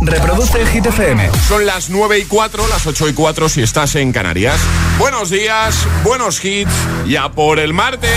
Reproduce 0.00 0.66
Hit 0.66 0.86
FM. 0.86 1.30
Son 1.46 1.64
las 1.66 1.90
9 1.90 2.18
y 2.18 2.24
4, 2.24 2.66
las 2.68 2.86
8 2.86 3.08
y 3.08 3.12
4 3.12 3.48
si 3.48 3.62
estás 3.62 3.94
en 3.96 4.12
Canarias. 4.12 4.60
Buenos 4.98 5.30
días, 5.30 5.86
buenos 6.04 6.44
hits, 6.44 6.72
ya 7.06 7.30
por 7.30 7.58
el 7.58 7.72
martes. 7.72 8.10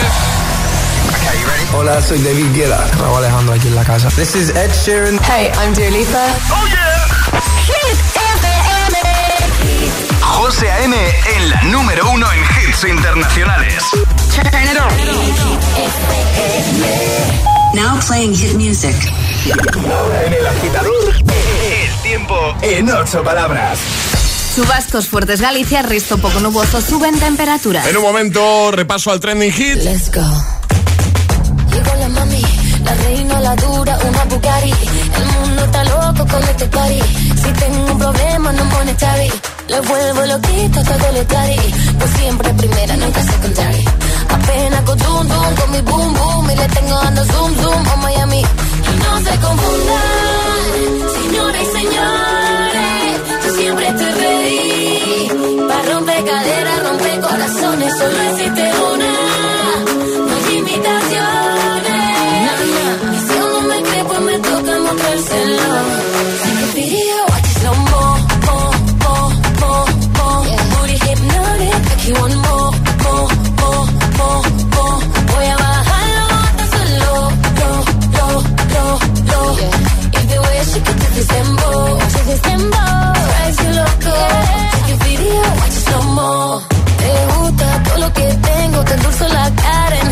Hola, 1.74 2.02
soy 2.02 2.20
David 2.22 2.54
Guetta. 2.54 2.88
Raúl 3.00 3.18
Alejandro 3.18 3.54
aquí 3.54 3.68
en 3.68 3.76
la 3.76 3.84
casa. 3.84 4.10
This 4.10 4.36
is 4.36 4.50
Ed 4.50 4.72
Sheeran. 4.86 5.20
Hey, 5.24 5.52
I'm 5.60 5.74
Dua 5.74 5.90
Lipa. 5.90 6.28
Oh 6.52 6.68
yeah. 6.68 7.06
Hit 7.66 7.98
FM. 8.42 8.98
José 10.22 10.72
A.M. 10.72 10.96
en 11.36 11.50
la 11.50 11.64
número 11.64 12.10
uno 12.12 12.28
en 12.32 12.40
hits 12.40 12.84
internacionales. 12.84 13.84
Turn 14.34 14.48
it 14.48 14.78
on. 14.80 14.90
Now 17.76 18.00
playing 18.08 18.34
hit 18.34 18.56
music. 18.56 18.96
En 19.48 20.34
el 20.34 20.48
agitador, 20.48 21.14
el 21.16 22.02
tiempo 22.02 22.36
en 22.64 22.90
ocho 22.90 23.24
palabras. 23.24 23.78
Chubascos 24.56 25.08
fuertes 25.08 25.40
Galicia, 25.40 25.84
resto 25.84 26.18
poco 26.18 26.40
nuboso, 26.40 26.82
suben 26.82 27.20
temperaturas. 27.20 27.86
En 27.86 27.96
un 27.98 28.02
momento, 28.02 28.72
repaso 28.72 29.12
al 29.12 29.20
trending 29.20 29.52
hit. 29.52 29.76
Let's 29.84 30.10
go. 30.10 30.24
Llegó 31.72 31.96
la 32.00 32.10
mami, 32.10 32.42
la 32.84 32.96
reina, 32.96 33.40
la 33.42 33.56
dura, 33.56 34.00
una 34.00 34.24
Bugatti. 34.26 34.74
El 35.16 35.26
mundo 35.40 35.66
está 35.66 35.84
loco 35.84 36.28
con 36.28 36.44
este 36.44 36.66
party. 36.66 37.00
Si 37.36 37.52
tengo 37.60 37.92
un 37.92 38.00
problema, 38.00 38.52
no 38.52 38.70
pone 38.70 38.98
chavi. 38.98 39.32
Le 39.68 39.80
vuelvo 39.82 40.26
loquito 40.26 40.84
todo 40.84 41.12
lo 41.12 41.24
tari. 41.28 41.74
Pues 42.00 42.12
siempre 42.18 42.54
primera, 42.54 42.98
nunca 42.98 43.22
secondary. 43.22 43.86
Apenas 44.36 44.82
con 44.88 45.00
zoom, 45.00 45.28
zoom, 45.28 45.56
con 45.60 45.72
mi 45.72 45.82
boom, 45.82 46.14
boom. 46.14 46.52
Y 46.52 46.56
le 46.56 46.68
tengo 46.68 46.96
dando 47.04 47.24
zoom, 47.32 47.52
zoom 47.62 47.88
a 47.94 47.96
Miami. 48.04 48.42
Y 48.42 48.94
no 49.04 49.12
se 49.26 49.34
confundan, 49.46 50.84
señores 51.20 51.62
y 51.62 51.78
señores. 51.80 53.12
Yo 53.44 53.50
siempre 53.60 53.88
estoy 53.88 54.12
ready. 54.22 55.68
Para 55.70 55.84
romper 55.94 56.26
caderas, 56.26 56.78
romper 56.88 57.20
corazones. 57.22 57.98
Solo 57.98 58.22
existe 58.30 58.65
tengo, 89.28 89.50
te 89.56 89.66
endulzo 89.66 90.04
la 90.04 90.05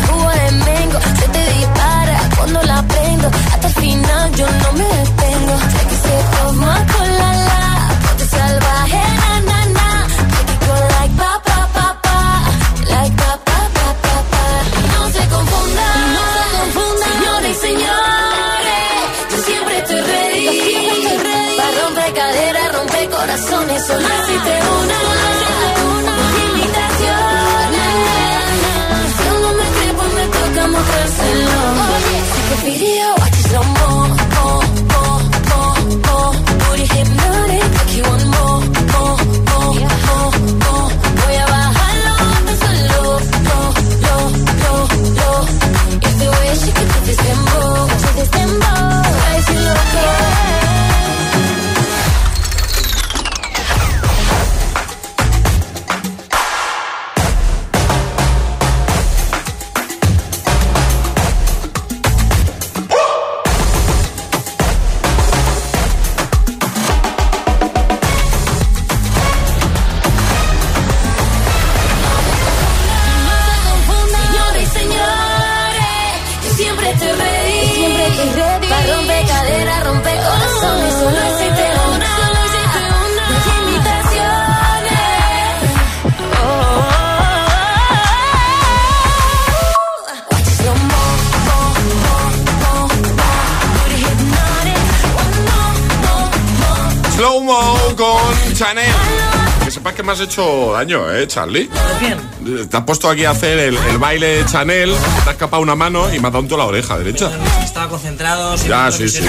hecho 100.24 100.72
daño, 100.72 101.10
¿eh, 101.12 101.26
Charlie? 101.26 101.70
Bien. 102.00 102.68
Te 102.68 102.76
has 102.76 102.84
puesto 102.84 103.08
aquí 103.08 103.24
a 103.24 103.30
hacer 103.30 103.58
el, 103.58 103.76
el 103.76 103.98
baile 103.98 104.38
de 104.38 104.46
Chanel, 104.46 104.92
te 104.92 105.20
has 105.20 105.28
escapado 105.28 105.62
una 105.62 105.74
mano 105.74 106.12
y 106.12 106.18
me 106.18 106.26
has 106.28 106.32
dado 106.32 106.40
en 106.40 106.48
toda 106.48 106.64
la 106.64 106.68
oreja 106.68 106.98
derecha. 106.98 107.30
Estaba 107.62 107.88
concentrado. 107.88 108.56
sin 108.58 108.68
Ya, 108.68 108.90
sí, 108.90 109.08
sí. 109.08 109.24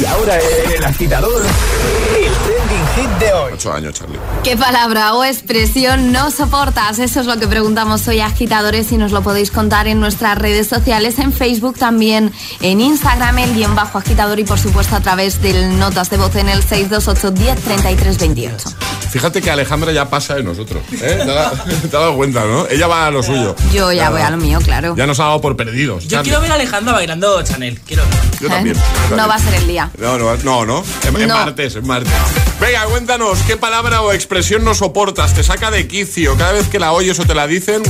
Y 0.00 0.04
ahora 0.04 0.38
el 0.38 0.84
agitador, 0.84 1.42
el 1.42 2.32
trending 2.32 2.86
hit 2.96 3.18
de 3.18 3.32
hoy. 3.32 3.52
Ocho 3.54 3.72
años, 3.72 3.94
Charlie. 3.94 4.18
¿Qué 4.44 4.56
palabra 4.56 5.14
o 5.14 5.24
expresión 5.24 6.12
no 6.12 6.30
soportas? 6.30 6.98
Eso 6.98 7.20
es 7.20 7.26
lo 7.26 7.38
que 7.38 7.46
preguntamos 7.46 8.06
hoy, 8.08 8.20
agitadores, 8.20 8.92
y 8.92 8.96
nos 8.96 9.12
lo 9.12 9.22
podéis 9.22 9.50
contar 9.50 9.88
en 9.88 10.00
nuestras 10.00 10.36
redes 10.36 10.66
sociales, 10.66 11.18
en 11.18 11.32
Facebook 11.32 11.78
también, 11.78 12.32
en 12.60 12.80
Instagram, 12.80 13.38
el 13.38 13.54
guion 13.54 13.74
bajo 13.74 13.98
agitador 13.98 14.38
y 14.38 14.44
por 14.44 14.58
supuesto 14.58 14.96
a 14.96 15.00
través 15.00 15.40
del 15.40 15.78
notas 15.78 16.10
de 16.10 16.16
voz 16.16 16.34
en 16.36 16.48
el 16.48 16.62
628 16.62 17.30
10 17.30 17.60
33 17.60 18.18
28. 18.18 18.68
Fíjate 19.10 19.40
que 19.40 19.50
Alejandra 19.50 19.90
ya 19.92 20.08
pasa 20.10 20.34
de 20.34 20.42
nosotros. 20.42 20.82
¿eh? 20.92 20.96
¿Te, 21.24 21.30
has 21.30 21.90
dado- 21.90 22.14
cuenta, 22.16 22.44
¿no? 22.44 22.66
Ella 22.68 22.86
va 22.86 23.06
a 23.06 23.10
lo 23.10 23.22
suyo. 23.22 23.54
Yo 23.72 23.92
ya 23.92 24.10
voy 24.10 24.20
a 24.20 24.30
lo 24.30 24.36
mío, 24.36 24.58
claro. 24.62 24.94
Ya 24.96 25.06
nos 25.06 25.18
ha 25.20 25.24
dado 25.24 25.40
por 25.40 25.56
perdidos. 25.56 26.04
Yo 26.04 26.10
Charlie. 26.10 26.24
quiero 26.30 26.40
ver 26.42 26.52
a 26.52 26.54
Alejandro 26.56 26.92
bailando 26.94 27.42
Chanel. 27.42 27.80
Quiero 27.86 28.02
ver. 28.04 28.40
Yo 28.40 28.48
también. 28.48 28.76
¿Eh? 28.76 28.80
yo 28.80 29.16
No 29.16 29.16
también. 29.16 29.30
va 29.30 29.34
a 29.34 29.38
ser 29.38 29.54
el 29.54 29.66
día. 29.66 29.90
No, 29.98 30.18
no, 30.18 30.36
no, 30.36 30.66
no. 30.66 30.80
Es, 30.80 31.06
es 31.06 31.26
No. 31.28 31.34
martes, 31.34 31.76
es 31.76 31.84
martes. 31.84 32.12
Venga, 32.60 32.84
cuéntanos, 32.86 33.38
¿qué 33.46 33.56
palabra 33.56 34.02
o 34.02 34.12
expresión 34.12 34.64
no 34.64 34.74
soportas? 34.74 35.32
¿Te 35.34 35.42
saca 35.42 35.70
de 35.70 35.86
quicio? 35.88 36.36
Cada 36.36 36.52
vez 36.52 36.68
que 36.68 36.78
la 36.78 36.92
oyes 36.92 37.18
o 37.20 37.24
te 37.24 37.34
la 37.34 37.46
dicen... 37.46 37.82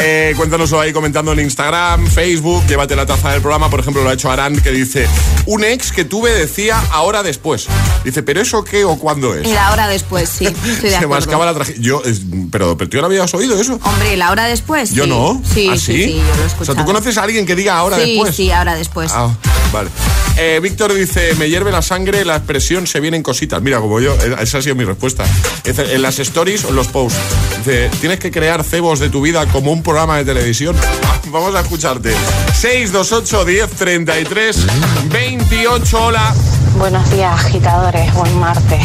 Eh, 0.00 0.32
cuéntanoslo 0.36 0.80
ahí 0.80 0.92
comentando 0.92 1.32
en 1.32 1.40
Instagram, 1.40 2.06
Facebook, 2.06 2.64
llévate 2.68 2.94
la 2.94 3.04
taza 3.04 3.32
del 3.32 3.40
programa, 3.40 3.68
por 3.68 3.80
ejemplo 3.80 4.04
lo 4.04 4.10
ha 4.10 4.12
hecho 4.12 4.30
Arán 4.30 4.56
que 4.60 4.70
dice, 4.70 5.08
un 5.46 5.64
ex 5.64 5.90
que 5.90 6.04
tuve 6.04 6.32
decía 6.32 6.80
ahora 6.92 7.24
después. 7.24 7.66
Dice, 8.04 8.22
¿pero 8.22 8.40
eso 8.40 8.62
qué 8.62 8.84
o 8.84 8.96
cuándo 8.96 9.34
es? 9.34 9.48
La 9.48 9.72
hora 9.72 9.88
después, 9.88 10.28
sí. 10.28 10.46
Estoy 10.46 10.90
de 10.90 10.98
Se 10.98 11.06
mascaba 11.08 11.44
la 11.46 11.54
tragedia. 11.54 11.80
Yo, 11.82 12.02
es- 12.04 12.20
pero, 12.52 12.76
pero 12.78 12.88
tú 12.88 12.96
lo 12.98 13.06
habías 13.06 13.32
oído 13.34 13.60
eso. 13.60 13.80
Hombre, 13.82 14.16
la 14.16 14.30
hora 14.30 14.44
después. 14.46 14.92
Yo 14.92 15.04
sí. 15.04 15.10
no. 15.10 15.42
Sí, 15.52 15.68
¿Ah, 15.70 15.76
sí, 15.76 16.04
sí, 16.04 16.14
yo 16.14 16.36
lo 16.36 16.42
he 16.42 16.62
O 16.62 16.64
sea. 16.64 16.74
¿tú 16.76 16.84
conoces 16.84 17.18
a 17.18 17.24
alguien 17.24 17.44
que 17.44 17.56
diga 17.56 17.76
ahora 17.76 17.96
sí, 17.98 18.12
después? 18.14 18.36
Sí, 18.36 18.50
ahora 18.52 18.76
después. 18.76 19.10
Ah, 19.12 19.34
vale. 19.72 19.90
Eh, 20.36 20.60
Víctor 20.62 20.94
dice, 20.94 21.34
me 21.34 21.48
hierve 21.48 21.72
la 21.72 21.82
sangre, 21.82 22.24
la 22.24 22.36
expresión 22.36 22.86
se 22.86 23.00
vienen 23.00 23.24
cositas. 23.24 23.60
Mira, 23.60 23.80
como 23.80 23.98
yo, 23.98 24.14
eh, 24.14 24.36
esa 24.40 24.58
ha 24.58 24.62
sido 24.62 24.76
mi 24.76 24.84
respuesta. 24.84 25.24
En 25.64 26.00
las 26.02 26.20
stories 26.20 26.64
o 26.64 26.68
en 26.68 26.76
los 26.76 26.86
posts. 26.86 27.18
Dice, 27.58 27.90
tienes 28.00 28.20
que 28.20 28.30
crear 28.30 28.62
cebos 28.62 29.00
de 29.00 29.10
tu 29.10 29.20
vida 29.20 29.44
como 29.46 29.72
un 29.72 29.82
programa 29.88 30.18
de 30.18 30.24
televisión. 30.26 30.76
Vamos 31.30 31.54
a 31.54 31.60
escucharte. 31.60 32.14
628 32.52 33.44
10 33.46 33.70
33 33.70 34.66
28. 35.10 36.04
Hola. 36.04 36.34
Buenos 36.76 37.10
días, 37.10 37.32
agitadores. 37.32 38.12
Buen 38.12 38.38
martes. 38.38 38.82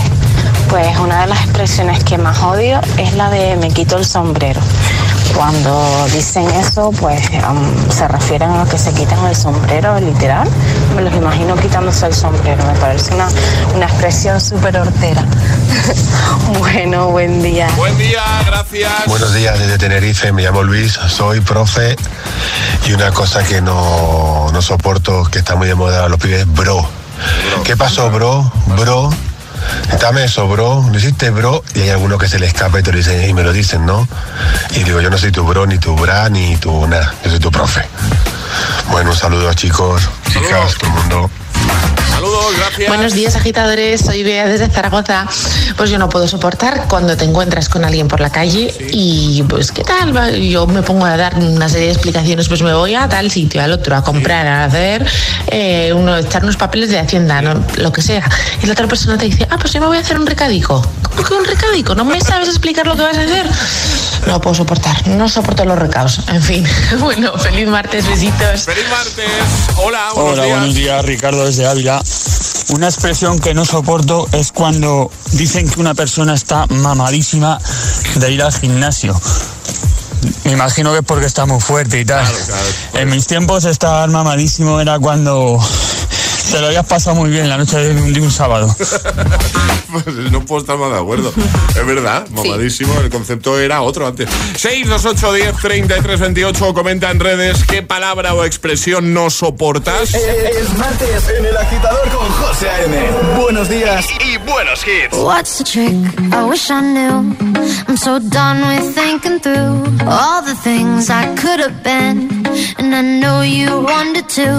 Pues 0.69 0.97
una 1.00 1.23
de 1.23 1.27
las 1.27 1.44
expresiones 1.44 2.01
que 2.05 2.17
más 2.17 2.41
odio 2.41 2.79
es 2.97 3.13
la 3.15 3.29
de 3.29 3.57
me 3.57 3.69
quito 3.69 3.97
el 3.97 4.05
sombrero. 4.05 4.61
Cuando 5.35 6.07
dicen 6.13 6.50
eso, 6.51 6.91
pues 7.00 7.21
am, 7.44 7.89
se 7.89 8.07
refieren 8.07 8.51
a 8.51 8.65
que 8.65 8.77
se 8.77 8.94
quitan 8.94 9.25
el 9.25 9.35
sombrero, 9.35 10.00
literal. 10.00 10.47
Me 10.95 11.01
los 11.01 11.13
imagino 11.13 11.56
quitándose 11.56 12.06
el 12.06 12.13
sombrero, 12.13 12.63
me 12.65 12.77
parece 12.80 13.13
una, 13.13 13.27
una 13.75 13.85
expresión 13.85 14.39
súper 14.39 14.77
hortera. 14.77 15.25
bueno, 16.59 17.07
buen 17.09 17.41
día. 17.41 17.68
Buen 17.77 17.97
día, 17.97 18.21
gracias. 18.45 18.91
Buenos 19.07 19.33
días 19.33 19.57
desde 19.59 19.77
Tenerife, 19.77 20.31
me 20.31 20.44
llamo 20.44 20.63
Luis, 20.63 20.94
soy 21.07 21.41
profe 21.41 21.95
y 22.88 22.94
una 22.94 23.12
cosa 23.12 23.44
que 23.44 23.62
no, 23.62 24.47
no 24.51 24.62
soporto, 24.62 25.24
que 25.25 25.39
está 25.39 25.56
muy 25.56 25.68
de 25.68 25.75
moda 25.75 26.07
los 26.09 26.19
pibes, 26.19 26.45
bro. 26.53 26.88
¿Qué 27.63 27.77
pasó, 27.77 28.09
bro? 28.12 28.51
Bro. 28.77 29.09
Dame 30.00 30.25
eso, 30.25 30.48
bro. 30.48 30.83
¿No 30.89 30.98
hiciste, 30.98 31.30
bro? 31.30 31.63
Y 31.75 31.81
hay 31.81 31.89
algunos 31.89 32.19
que 32.19 32.27
se 32.27 32.39
le 32.39 32.45
escapa 32.45 32.80
y, 32.80 32.83
te 32.83 32.92
lo 32.92 32.98
dicen, 32.98 33.30
y 33.30 33.33
me 33.33 33.44
lo 33.44 33.54
dicen, 33.54 33.86
¿no? 33.86 34.07
Y 34.75 34.83
digo, 34.83 35.01
yo 35.01 35.10
no 35.10 35.18
soy 35.18 35.31
tu 35.31 35.44
bro, 35.44 35.65
ni 35.65 35.77
tu 35.77 35.95
bra, 35.95 36.30
ni 36.30 36.57
tu 36.57 36.88
nada. 36.88 37.13
Yo 37.24 37.31
soy 37.31 37.39
tu 37.39 37.51
profe. 37.51 37.86
Bueno, 38.92 39.12
un 39.12 39.18
saludo, 39.18 39.54
chicos, 39.54 40.04
chicas, 40.31 40.75
todo 40.75 40.89
el 40.89 40.95
mundo. 40.95 41.30
Saludos, 42.10 42.57
gracias. 42.57 42.88
Buenos 42.89 43.13
días, 43.13 43.36
agitadores. 43.36 44.01
Soy 44.01 44.24
Bea 44.24 44.45
desde 44.48 44.69
Zaragoza. 44.69 45.27
Pues 45.78 45.90
yo 45.90 45.98
no 45.98 46.08
puedo 46.10 46.28
soportar 46.28 46.86
cuando 46.88 47.18
te 47.18 47.25
encuentras 47.25 47.68
con 47.68 47.84
alguien 47.84 48.08
por 48.08 48.20
la 48.20 48.30
calle 48.30 48.74
y, 48.92 49.44
pues, 49.50 49.72
¿qué 49.72 49.84
tal? 49.84 50.16
Va, 50.16 50.30
Yo 50.30 50.68
me 50.68 50.81
pongo 50.84 51.06
a 51.06 51.18
dar 51.18 51.36
una 51.38 51.68
serie 51.68 51.88
de 51.88 51.94
explicaciones. 51.94 52.48
Pues 52.48 52.62
me 52.62 52.74
voy 52.74 52.96
a 52.96 53.10
tal 53.10 53.31
sitio, 53.31 53.62
al 53.62 53.72
otro, 53.72 53.96
a 53.96 54.04
comprar, 54.04 54.46
a 54.48 54.66
hacer, 54.66 55.06
eh, 55.48 55.92
uno, 55.96 56.18
echar 56.18 56.44
unos 56.44 56.58
papeles 56.58 56.90
de 56.90 57.00
Hacienda, 57.00 57.42
¿no? 57.42 57.64
lo 57.78 57.92
que 57.92 58.02
sea. 58.02 58.30
Y 58.62 58.66
la 58.68 58.74
otra 58.74 58.88
persona 58.88 59.18
te 59.18 59.25
dice, 59.25 59.48
ah, 59.50 59.58
pues 59.60 59.74
yo 59.74 59.81
me 59.81 59.88
voy 59.88 59.98
a 59.98 60.02
hacer 60.02 60.18
un 60.20 60.25
recadico. 60.25 60.81
¿Cómo 61.16 61.24
que 61.24 61.34
un 61.34 61.46
recadico? 61.46 61.96
¿No 61.96 62.06
me 62.06 62.20
sabes 62.22 62.48
explicar 62.50 62.88
lo 62.88 62.96
que 62.96 63.02
vas 63.02 63.18
a 63.18 63.22
hacer? 63.22 63.48
No 64.28 64.40
puedo 64.40 64.54
soportar. 64.56 65.08
No 65.08 65.28
soporto 65.28 65.66
los 65.66 65.78
recados. 65.78 66.20
En 66.28 66.42
fin. 66.42 66.66
Bueno, 67.00 67.34
feliz 67.38 67.68
martes, 67.68 68.08
besitos. 68.08 68.64
Feliz 68.64 68.86
martes. 68.90 69.25
Hola, 69.78 70.12
buenos 70.14 70.34
Hola, 70.34 70.44
días. 70.46 70.58
buenos 70.58 70.75
días, 70.75 71.06
Ricardo 71.06 71.46
desde 71.46 71.68
Ávila. 71.68 72.02
Una 72.70 72.88
expresión 72.88 73.40
que 73.40 73.54
no 73.54 73.66
soporto 73.66 74.28
es 74.31 74.52
cuando 74.52 75.12
dicen 75.34 75.62
que 75.69 75.80
una 75.80 75.94
persona 75.94 76.33
está 76.33 76.68
mamadísima 76.68 77.60
de 78.15 78.31
ir 78.31 78.42
al 78.42 78.54
gimnasio. 78.54 79.19
Me 80.45 80.51
imagino 80.51 80.92
que 80.92 81.00
es 81.00 81.06
porque 81.06 81.25
está 81.25 81.45
muy 81.45 81.60
fuerte 81.60 82.00
y 82.00 82.06
tal. 82.06 82.25
En 82.94 83.10
mis 83.10 83.27
tiempos 83.27 83.65
estar 83.65 84.10
mamadísimo 84.10 84.80
era 84.80 85.00
cuando 85.00 85.60
te 86.51 86.60
lo 86.60 86.68
habías 86.68 86.86
pasado 86.86 87.16
muy 87.16 87.30
bien 87.30 87.50
la 87.50 87.57
noche 87.57 87.78
de 87.78 88.01
un, 88.01 88.13
de 88.13 88.22
un 88.22 88.31
sábado. 88.31 88.74
Pues 89.94 90.07
no 90.31 90.44
puedo 90.44 90.60
estar 90.60 90.75
más 90.75 90.92
de 90.92 90.98
acuerdo. 90.98 91.31
Es 91.69 91.86
verdad, 91.86 92.28
mamadísimo. 92.30 93.00
El 93.00 93.12
concepto 93.12 93.60
era 93.60 93.84
otro 93.84 94.07
antes. 94.07 94.28
628 94.57 95.34
10 95.34 95.57
33 95.57 96.19
28. 96.19 96.74
Comenta 96.74 97.12
en 97.12 97.19
redes 97.19 97.63
qué 97.69 97.84
palabra 97.84 98.34
o 98.34 98.44
expresión 98.44 99.13
no 99.13 99.30
soportas. 99.30 100.16
Es 100.16 100.75
martes 100.80 101.30
en 101.38 101.45
el 101.45 101.56
agitador 101.56 102.10
con 102.10 102.28
José 102.28 102.69
A.M. 102.72 102.98
Buenos 103.39 103.69
días 103.69 104.04
y, 104.19 104.31
y 104.31 104.38
buenos 104.38 104.81
hits. 104.88 105.16
What's 105.16 105.60
the 105.60 105.63
trick? 105.63 105.94
I 106.34 106.44
wish 106.50 106.72
I 106.72 106.81
knew. 106.81 107.36
I'm 107.88 107.96
so 107.96 108.18
done 108.18 108.66
with 108.68 108.96
thinking 108.96 109.39
through 109.39 109.86
all 110.10 110.42
the 110.42 110.56
things 110.63 111.12
I 111.12 111.28
could 111.36 111.60
have 111.60 111.84
been. 111.84 112.43
And 112.77 112.94
I 112.94 113.01
know 113.01 113.41
you 113.41 113.69
wanted 113.81 114.27
to. 114.39 114.50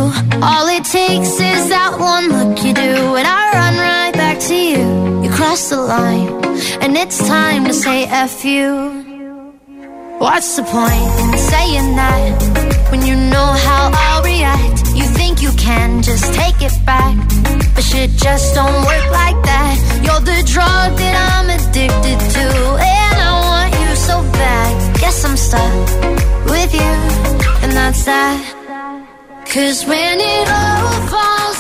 All 0.43 0.67
it 0.69 0.85
takes 0.85 1.35
is 1.53 1.69
that 1.75 1.93
one 1.99 2.29
look 2.35 2.65
you 2.65 2.75
do. 2.75 3.17
And 3.19 3.27
I 3.27 3.43
run 3.59 3.75
right 3.77 4.13
back 4.13 4.39
to 4.49 4.55
you. 4.55 5.23
You 5.23 5.31
cross 5.31 5.71
the 5.71 5.81
line. 5.81 6.29
And 6.83 6.97
it's 6.97 7.19
time 7.27 7.65
to 7.67 7.75
say 7.75 8.05
F 8.07 8.45
you. 8.45 9.05
What's 10.19 10.57
the 10.57 10.63
point 10.63 11.11
in 11.23 11.39
saying 11.39 11.97
that 11.97 12.91
when 12.91 13.03
you 13.05 13.17
know 13.17 13.49
how 13.67 13.91
I'll 13.93 14.23
react? 14.23 14.95
You 14.95 15.05
think 15.05 15.43
you 15.43 15.51
can 15.59 16.03
just 16.03 16.33
take 16.35 16.63
it 16.63 16.73
back, 16.87 17.17
but 17.75 17.83
shit 17.83 18.11
just 18.13 18.55
don't 18.55 18.79
work 18.87 19.07
like 19.11 19.39
that. 19.43 19.75
You're 20.05 20.21
the 20.21 20.41
drug 20.47 20.97
that 21.03 21.15
I'm 21.35 21.51
addicted 21.51 22.19
to, 22.37 22.47
and 22.79 23.17
I 23.19 23.33
want 23.51 23.75
you 23.83 23.97
so 23.97 24.23
bad. 24.39 25.01
Guess 25.01 25.25
I'm 25.25 25.37
stuck 25.37 25.75
with 26.47 26.73
you, 26.73 26.95
that. 27.75 29.45
Cause 29.47 29.85
when 29.87 30.21
it 30.21 30.49
all 30.49 31.09
falls 31.09 31.54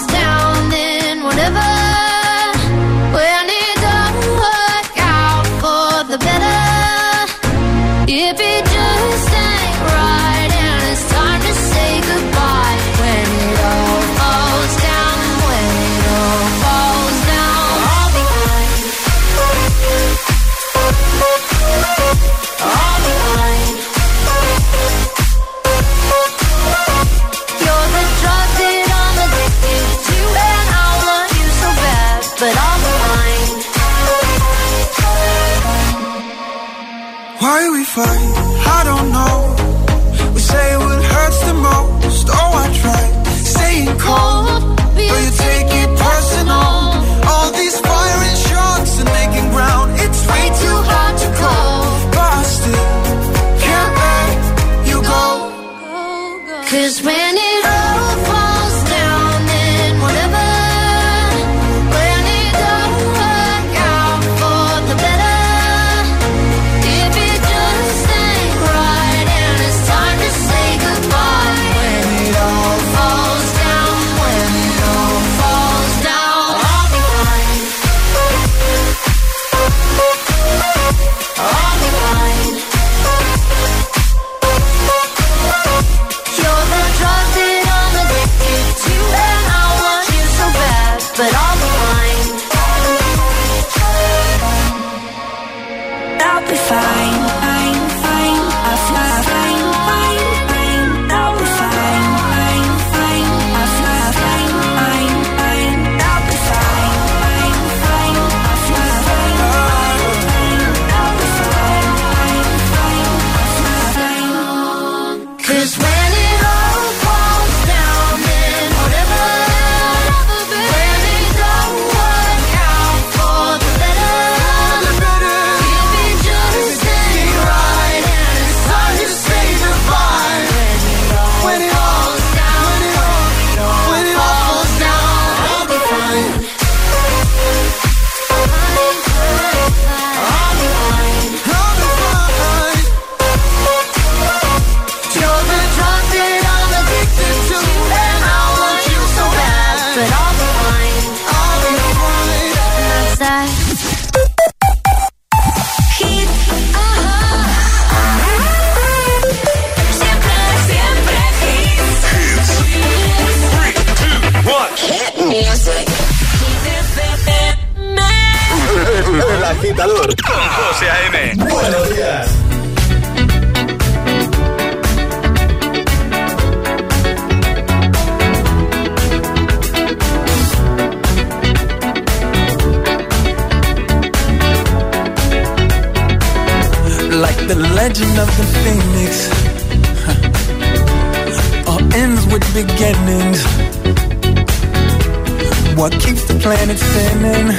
planet 196.44 196.79
spinning? 196.79 197.56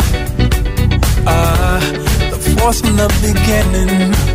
Ah, 1.26 1.82
the 2.30 2.38
force 2.60 2.82
from 2.82 2.96
the 2.98 3.10
beginning. 3.20 4.35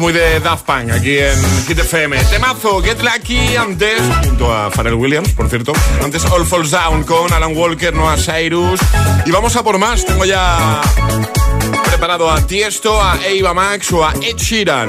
Muy 0.00 0.14
de 0.14 0.40
Daft 0.40 0.64
Punk 0.64 0.90
aquí 0.92 1.18
en 1.18 1.36
Hit 1.66 1.78
FM. 1.78 2.16
Temazo, 2.24 2.80
Get 2.82 3.02
Lucky 3.02 3.54
antes, 3.54 4.00
junto 4.24 4.50
a 4.50 4.70
Pharrell 4.70 4.94
Williams, 4.94 5.28
por 5.32 5.50
cierto. 5.50 5.74
Antes 6.02 6.24
All 6.24 6.46
Falls 6.46 6.70
Down 6.70 7.04
con 7.04 7.30
Alan 7.30 7.54
Walker, 7.54 7.92
Noah 7.92 8.16
Cyrus. 8.16 8.80
Y 9.26 9.30
vamos 9.30 9.54
a 9.56 9.62
por 9.62 9.76
más. 9.78 10.06
Tengo 10.06 10.24
ya 10.24 10.80
preparado 12.00 12.30
a 12.30 12.46
Tiesto, 12.46 12.98
a 12.98 13.18
Eva 13.26 13.52
Max 13.52 13.92
o 13.92 14.02
a 14.02 14.14
Ed 14.22 14.38
Sheeran. 14.38 14.88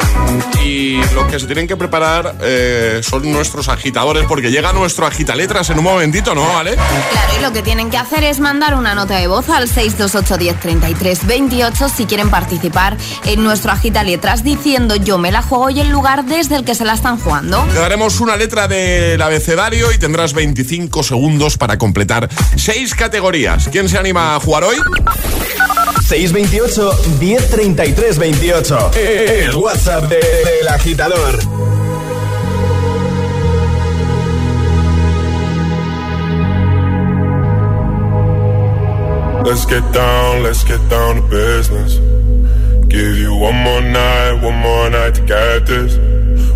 Y 0.63 0.95
lo 1.13 1.27
que 1.27 1.41
se 1.41 1.45
tienen 1.45 1.67
que 1.67 1.75
preparar 1.75 2.37
eh, 2.41 3.01
son 3.03 3.29
nuestros 3.29 3.67
agitadores, 3.67 4.23
porque 4.29 4.49
llega 4.49 4.71
nuestro 4.71 5.05
agitaletras 5.05 5.69
en 5.71 5.79
un 5.79 5.83
momentito, 5.83 6.33
¿no, 6.33 6.47
¿Vale? 6.47 6.75
Claro, 6.75 7.33
y 7.37 7.41
lo 7.41 7.51
que 7.51 7.63
tienen 7.63 7.89
que 7.89 7.97
hacer 7.97 8.23
es 8.23 8.39
mandar 8.39 8.75
una 8.75 8.95
nota 8.95 9.17
de 9.17 9.27
voz 9.27 9.49
al 9.49 9.67
628 9.67 10.37
10 10.37 10.59
33 10.61 11.27
28 11.27 11.89
si 11.89 12.05
quieren 12.05 12.29
participar 12.29 12.95
en 13.25 13.43
nuestro 13.43 13.73
agita 13.73 14.03
letras 14.03 14.41
diciendo 14.41 14.95
yo 14.95 15.17
me 15.17 15.33
la 15.33 15.41
juego 15.41 15.69
y 15.69 15.81
el 15.81 15.89
lugar 15.89 16.23
desde 16.23 16.55
el 16.55 16.63
que 16.63 16.75
se 16.75 16.85
la 16.85 16.93
están 16.93 17.19
jugando. 17.19 17.61
Te 17.73 17.79
daremos 17.79 18.21
una 18.21 18.37
letra 18.37 18.69
del 18.69 19.21
abecedario 19.21 19.91
y 19.91 19.97
tendrás 19.97 20.31
25 20.31 21.03
segundos 21.03 21.57
para 21.57 21.77
completar 21.77 22.29
seis 22.55 22.95
categorías. 22.95 23.67
¿Quién 23.69 23.89
se 23.89 23.97
anima 23.97 24.37
a 24.37 24.39
jugar 24.39 24.63
hoy? 24.63 24.77
628 25.99 26.77
1033 27.19 28.13
28. 28.15 28.71
El 29.47 29.55
WhatsApp 29.61 30.07
de- 30.09 30.19
del 30.19 30.67
agitador. 30.69 31.39
Let's 39.43 39.65
get 39.65 39.83
down, 39.91 40.43
let's 40.43 40.63
get 40.63 40.79
down 40.89 41.15
to 41.15 41.21
business. 41.23 41.95
Give 42.87 43.17
you 43.17 43.35
one 43.35 43.55
more 43.55 43.81
night, 43.81 44.33
one 44.41 44.55
more 44.57 44.89
night 44.89 45.15
to 45.15 45.21
get 45.25 45.65
this. 45.65 45.97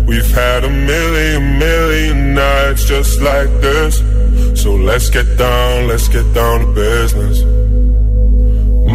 We've 0.06 0.30
had 0.30 0.64
a 0.64 0.70
million, 0.70 1.58
million 1.58 2.34
nights 2.34 2.84
just 2.84 3.20
like 3.20 3.50
this. 3.60 3.98
So 4.62 4.74
let's 4.76 5.10
get 5.10 5.36
down, 5.36 5.88
let's 5.88 6.08
get 6.08 6.32
down 6.32 6.60
to 6.60 6.66
business. 6.72 7.55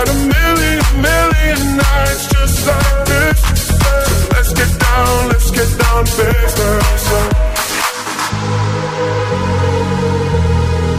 Had 0.00 0.08
a 0.08 0.14
million, 0.14 0.80
million 0.96 1.76
nights 1.76 2.24
just 2.32 2.66
like 2.66 3.04
this. 3.04 3.36
So 3.68 3.92
let's 4.32 4.52
get 4.54 4.72
down, 4.80 5.28
let's 5.28 5.50
get 5.50 5.68
down 5.76 6.04
to 6.06 6.12
business. 6.16 7.02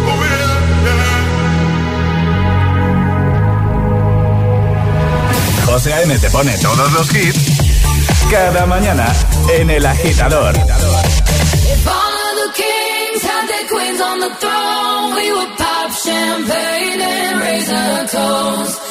Oh, 0.06 0.22
yeah, 0.22 0.86
yeah. 0.86 1.16
José 5.66 5.94
A.M. 5.94 6.20
te 6.20 6.30
pone 6.30 6.56
todos 6.60 6.94
los 6.94 7.10
hits 7.16 7.42
cada 8.30 8.68
mañana 8.68 9.12
en 9.52 9.72
El 9.72 9.84
Agitador. 9.88 10.54
If 10.54 11.88
all 11.88 12.14
of 12.30 12.36
the 12.44 12.52
kings 12.54 13.24
had 13.24 13.48
their 13.50 13.68
queens 13.68 14.00
on 14.00 14.20
the 14.20 14.30
throne, 14.36 15.16
we 15.16 15.32
would 15.32 15.58
pop 15.58 15.90
champagne 15.92 17.02
and 17.02 17.40
raise 17.42 17.68
a 17.68 18.08
toast 18.12 18.91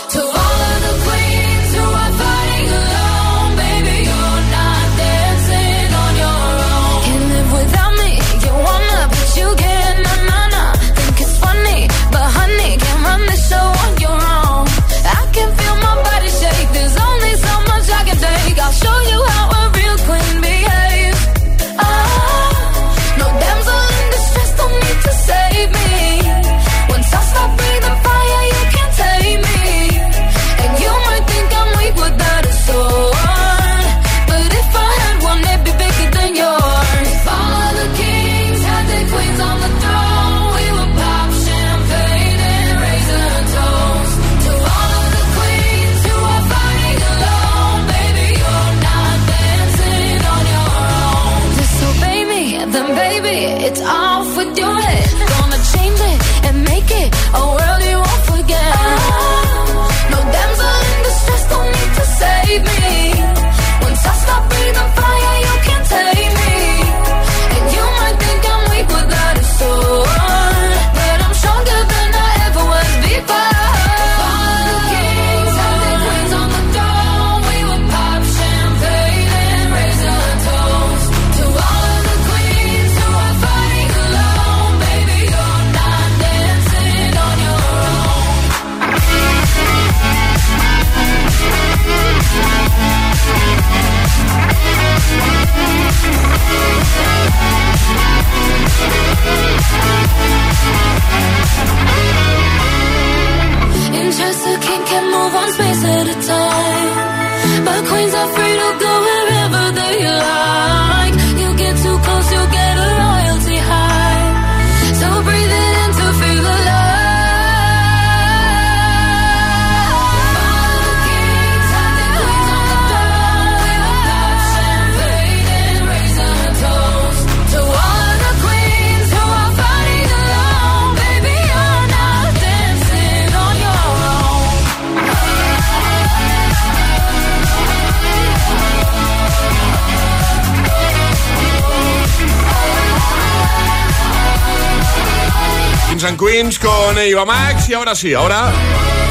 Con 146.40 146.96
Eva 146.96 147.26
Max 147.26 147.68
y 147.68 147.74
ahora 147.74 147.94
sí, 147.94 148.14
ahora 148.14 148.50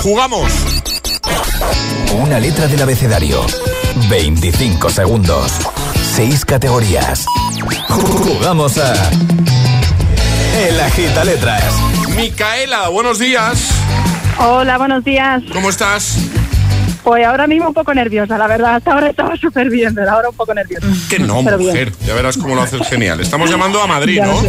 jugamos. 0.01 0.51
Una 2.11 2.39
letra 2.39 2.65
del 2.67 2.81
abecedario. 2.81 3.45
25 4.09 4.89
segundos. 4.89 5.51
6 6.15 6.43
categorías. 6.43 7.27
Jugamos 7.87 8.79
a. 8.79 8.93
El 10.67 10.79
Agita 10.81 11.23
Letras. 11.23 11.71
Micaela, 12.15 12.89
buenos 12.89 13.19
días. 13.19 13.69
Hola, 14.39 14.79
buenos 14.79 15.03
días. 15.03 15.43
¿Cómo 15.53 15.69
estás? 15.69 16.17
Pues 17.03 17.27
ahora 17.27 17.45
mismo 17.45 17.67
un 17.67 17.73
poco 17.75 17.93
nerviosa, 17.93 18.39
la 18.39 18.47
verdad. 18.47 18.77
Hasta 18.77 18.91
ahora 18.93 19.09
estaba 19.11 19.37
súper 19.37 19.69
bien, 19.69 19.93
pero 19.93 20.09
ahora 20.09 20.29
un 20.29 20.35
poco 20.35 20.51
nerviosa. 20.55 20.87
Que 21.07 21.19
no, 21.19 21.43
Pero 21.45 21.59
bien. 21.59 21.69
mujer. 21.69 21.93
Ya 22.07 22.15
verás 22.15 22.37
cómo 22.37 22.55
lo 22.55 22.63
haces 22.63 22.87
genial. 22.87 23.19
Estamos 23.19 23.51
llamando 23.51 23.79
a 23.83 23.85
Madrid, 23.85 24.15
Ya 24.17 24.25
¿no? 24.25 24.41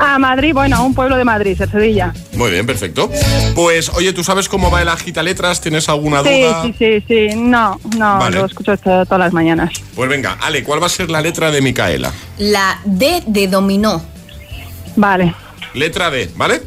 A 0.00 0.18
Madrid, 0.18 0.52
bueno, 0.54 0.76
a 0.76 0.82
un 0.82 0.94
pueblo 0.94 1.16
de 1.16 1.24
Madrid, 1.24 1.58
Sevilla. 1.70 2.12
Muy 2.34 2.50
bien, 2.50 2.66
perfecto. 2.66 3.10
Pues, 3.54 3.88
oye, 3.90 4.12
¿tú 4.12 4.22
sabes 4.22 4.48
cómo 4.48 4.70
va 4.70 4.82
el 4.82 4.88
agita 4.88 5.22
letras? 5.22 5.60
¿Tienes 5.60 5.88
alguna 5.88 6.22
duda? 6.22 6.62
sí, 6.62 6.74
sí, 6.78 7.04
sí. 7.06 7.28
No, 7.36 7.80
no, 7.96 8.18
Vale. 8.18 8.38
lo 8.38 8.46
escucho 8.46 8.76
to- 8.76 9.04
todas 9.06 9.18
las 9.18 9.32
mañanas. 9.32 9.70
Pues 9.94 10.08
venga, 10.08 10.38
Ale, 10.40 10.62
¿cuál 10.62 10.80
va 10.82 10.86
a 10.86 10.90
ser 10.90 11.10
la 11.10 11.20
letra 11.20 11.50
de 11.50 11.60
Micaela? 11.60 12.12
La 12.38 12.78
D 12.84 13.22
de 13.26 13.48
dominó. 13.48 14.02
Vale. 14.96 15.34
Letra 15.74 16.10
D, 16.10 16.30
¿vale? 16.36 16.62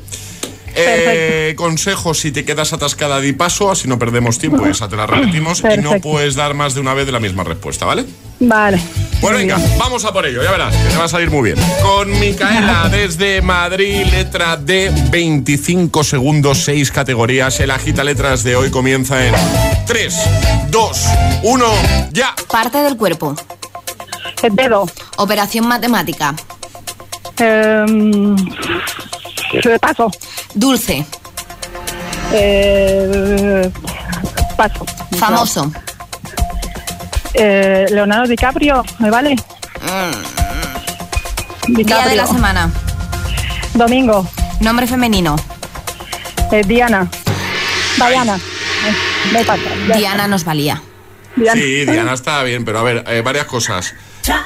Eh, 0.74 1.54
consejo, 1.58 2.14
si 2.14 2.32
te 2.32 2.46
quedas 2.46 2.72
atascada 2.72 3.20
di 3.20 3.34
paso, 3.34 3.72
así 3.72 3.88
no 3.90 4.00
perdemos 4.00 4.38
tiempo, 4.40 4.66
esa 4.66 4.88
te 4.88 4.96
la 4.96 5.06
repetimos 5.06 5.62
y 5.62 5.78
no 5.82 6.00
puedes 6.00 6.36
dar 6.36 6.54
más 6.54 6.74
de 6.76 6.80
una 6.80 6.94
vez 6.94 7.06
de 7.06 7.12
la 7.12 7.20
misma 7.20 7.44
respuesta, 7.44 7.86
¿vale? 7.86 8.06
Vale. 8.40 8.80
Pues 9.22 9.36
venga, 9.36 9.60
vamos 9.78 10.04
a 10.04 10.12
por 10.12 10.26
ello, 10.26 10.42
ya 10.42 10.50
verás, 10.50 10.76
que 10.76 10.90
te 10.90 10.98
va 10.98 11.04
a 11.04 11.08
salir 11.08 11.30
muy 11.30 11.52
bien. 11.52 11.64
Con 11.84 12.20
Micaela 12.20 12.90
desde 12.92 13.44
Madrid, 13.44 14.04
letra 14.08 14.58
D, 14.58 14.92
25 15.12 16.04
segundos, 16.04 16.64
6 16.64 16.92
categorías. 16.92 17.60
El 17.60 17.70
agita 17.70 18.04
letras 18.04 18.42
de 18.42 18.56
hoy 18.56 18.72
comienza 18.72 19.24
en 19.24 19.36
3, 19.86 20.16
2, 20.72 21.06
1, 21.44 21.66
ya. 22.12 22.34
Parte 22.50 22.80
del 22.80 22.98
cuerpo. 22.98 23.36
El 24.42 24.56
dedo. 24.56 24.90
Operación 25.18 25.68
matemática. 25.68 26.34
Em, 27.38 28.36
paso. 29.80 30.10
Dulce. 30.56 31.06
Eh, 32.34 33.72
paso. 34.58 34.84
Famoso. 35.20 35.72
Eh, 37.34 37.86
Leonardo 37.90 38.28
DiCaprio, 38.28 38.84
¿me 39.00 39.10
vale? 39.10 39.36
Día 41.68 42.08
de 42.08 42.16
la 42.16 42.28
semana. 42.28 42.70
Domingo. 43.74 44.28
Nombre 44.60 44.88
femenino. 44.88 45.36
Eh, 46.52 46.64
Diana. 46.66 47.08
Diana. 47.96 48.36
Eh, 48.36 49.32
me 49.34 49.46
pasa. 49.46 49.62
ya 49.88 49.98
Diana 49.98 50.28
nos 50.28 50.44
valía. 50.44 50.82
Diana. 51.36 51.60
Sí, 51.62 51.86
Diana 51.86 52.14
está 52.14 52.44
bien, 52.44 52.66
pero 52.66 52.80
a 52.80 52.84
ver, 52.84 53.04
eh, 53.08 53.22
varias 53.24 53.46
cosas. 53.46 53.94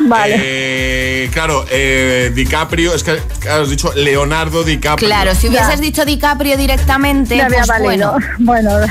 Vale. 0.01 0.35
Eh, 0.39 1.29
claro, 1.33 1.65
eh, 1.69 2.31
DiCaprio, 2.33 2.93
es 2.93 3.03
que 3.03 3.19
has 3.49 3.69
dicho 3.69 3.91
Leonardo 3.93 4.63
DiCaprio. 4.63 5.07
Claro, 5.07 5.35
si 5.35 5.49
hubieses 5.49 5.81
dicho 5.81 6.05
DiCaprio 6.05 6.57
directamente, 6.57 7.43
pues 7.47 7.67
valido. 7.67 8.11
bueno. 8.13 8.17
Bueno, 8.39 8.87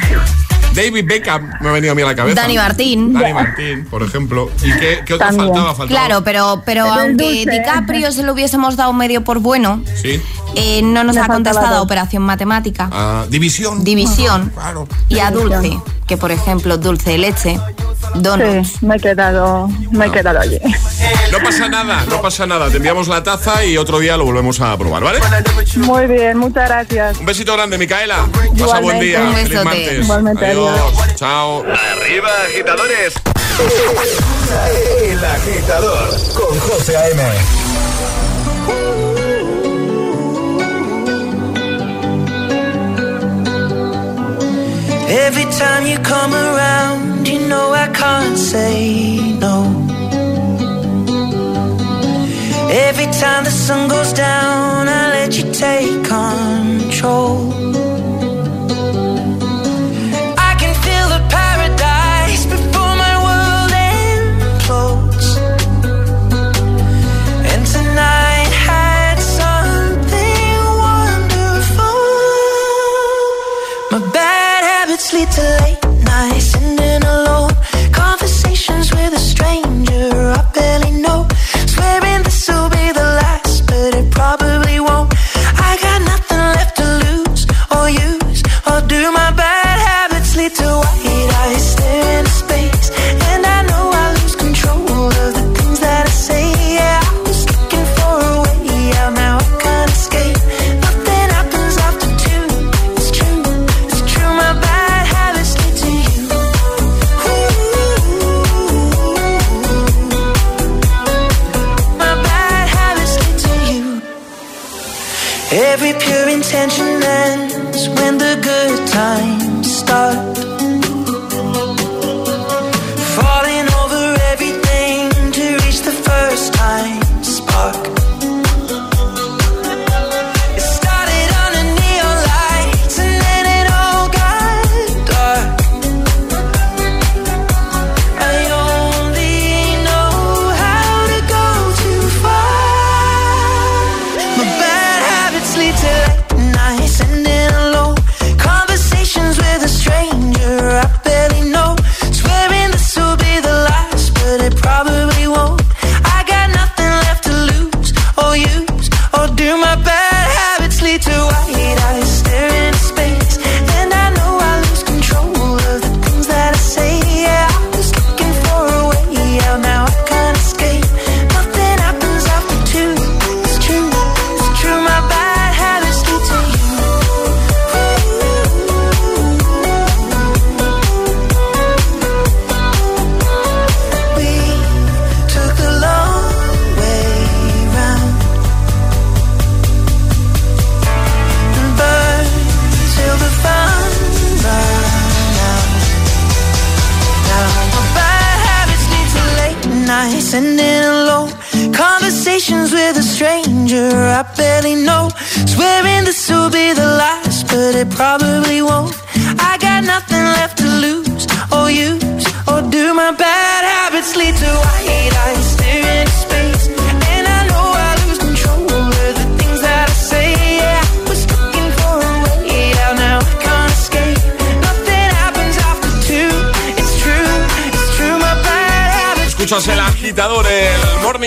David 0.75 1.05
Beckham 1.07 1.51
me 1.61 1.69
ha 1.69 1.73
venido 1.73 1.93
a 1.93 1.95
mí 1.95 2.03
a 2.03 2.07
la 2.07 2.15
cabeza. 2.15 2.41
Dani 2.41 2.57
Martín. 2.57 3.13
Dani 3.13 3.33
Martín, 3.33 3.85
por 3.87 4.03
ejemplo. 4.03 4.51
¿Y 4.63 4.73
qué, 4.73 5.01
qué 5.07 5.15
otro 5.15 5.27
faltaba? 5.29 5.75
Faltaba- 5.75 5.87
Claro, 5.89 6.25
pero, 6.25 6.63
pero 6.67 6.85
aunque 6.85 7.25
dulce. 7.45 7.51
DiCaprio 7.51 8.11
se 8.13 8.23
lo 8.23 8.33
hubiésemos 8.33 8.77
dado 8.77 8.93
medio 8.93 9.23
por 9.25 9.39
bueno, 9.39 9.83
Sí. 10.01 10.21
eh, 10.57 10.81
no 10.83 11.05
nos 11.05 11.15
Me 11.17 11.23
ha 11.23 11.27
contestado 11.27 11.77
a 11.77 11.83
operación 11.83 12.23
matemática. 12.23 12.89
Ah, 12.93 13.25
división. 13.29 13.85
División. 13.85 14.51
Claro. 14.55 14.89
Y 15.09 15.19
a 15.21 15.31
dulce, 15.31 15.79
que 16.07 16.17
por 16.17 16.31
ejemplo 16.33 16.77
dulce 16.79 17.11
de 17.13 17.19
leche, 17.19 17.59
donuts. 18.17 18.69
sí, 18.69 18.87
me 18.87 18.97
he 18.97 19.01
quedado, 19.01 19.69
me 19.93 20.07
he 20.07 20.11
quedado 20.11 20.41
allí. 20.41 20.59
No 21.33 21.39
pasa 21.39 21.69
nada, 21.69 22.05
no 22.09 22.21
pasa 22.21 22.47
nada. 22.47 22.69
Te 22.71 22.77
enviamos 22.77 23.09
la 23.09 23.23
taza 23.23 23.65
y 23.65 23.77
otro 23.77 23.99
día 23.99 24.17
lo 24.17 24.25
volvemos 24.25 24.61
a 24.61 24.77
probar, 24.77 25.03
¿vale? 25.03 25.19
Muy 25.77 26.07
bien, 26.07 26.39
muchas 26.39 26.69
gracias. 26.69 27.19
Un 27.19 27.27
besito 27.27 27.53
grande, 27.55 27.77
Micaela. 27.79 28.27
Pasa 28.33 28.81
buen 28.81 28.99
Igualmente. 29.01 29.05
día. 29.05 29.21
Un 29.21 29.35
Feliz 29.35 29.65
martes. 29.65 30.05
Igualmente, 30.05 30.47
Adiós. 30.47 30.64
Adiós. 30.69 31.17
Chao. 31.17 31.65
Arriba, 31.93 32.29
agitadores. 32.47 33.15
El 35.11 35.25
agitador 35.25 36.09
con 36.35 36.59
José 36.61 36.97
A.M. 36.97 37.23
Every 45.09 45.45
time 45.45 45.87
you 45.87 45.99
come 45.99 46.35
around, 46.35 47.29
you 47.29 47.47
know 47.47 47.73
I 47.73 47.89
can't 47.89 48.37
say 48.37 49.37
no. 49.39 49.85
Every 52.71 53.07
time 53.07 53.45
the 53.45 53.51
sun 53.51 53.89
goes 53.89 54.13
down, 54.13 54.89
I 54.89 55.11
let 55.11 55.39
you 55.39 55.53
take 55.53 56.05
control. 56.05 57.74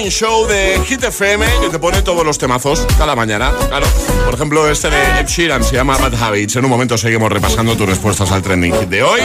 Show 0.09 0.47
de 0.47 0.79
Hit 0.85 1.03
FM 1.03 1.45
que 1.61 1.69
te 1.69 1.79
pone 1.79 2.01
todos 2.01 2.25
los 2.25 2.37
temazos 2.37 2.85
cada 2.97 3.15
mañana. 3.15 3.51
Claro, 3.67 3.87
por 4.25 4.33
ejemplo, 4.33 4.69
este 4.69 4.89
de 4.89 5.19
Ed 5.19 5.27
Sheeran 5.27 5.63
se 5.63 5.75
llama 5.75 5.97
Bad 5.97 6.15
Habits. 6.21 6.55
En 6.55 6.65
un 6.65 6.69
momento 6.69 6.97
seguimos 6.97 7.31
repasando 7.31 7.75
tus 7.75 7.87
respuestas 7.87 8.31
al 8.31 8.41
trending 8.41 8.73
hit 8.73 8.89
de 8.89 9.03
hoy. 9.03 9.21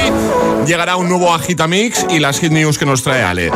Llegará 0.66 0.96
un 0.96 1.08
nuevo 1.08 1.32
Agitamix 1.34 2.06
y 2.10 2.18
las 2.18 2.40
hit 2.40 2.52
news 2.52 2.78
que 2.78 2.86
nos 2.86 3.02
trae 3.02 3.22
Ale. 3.22 3.50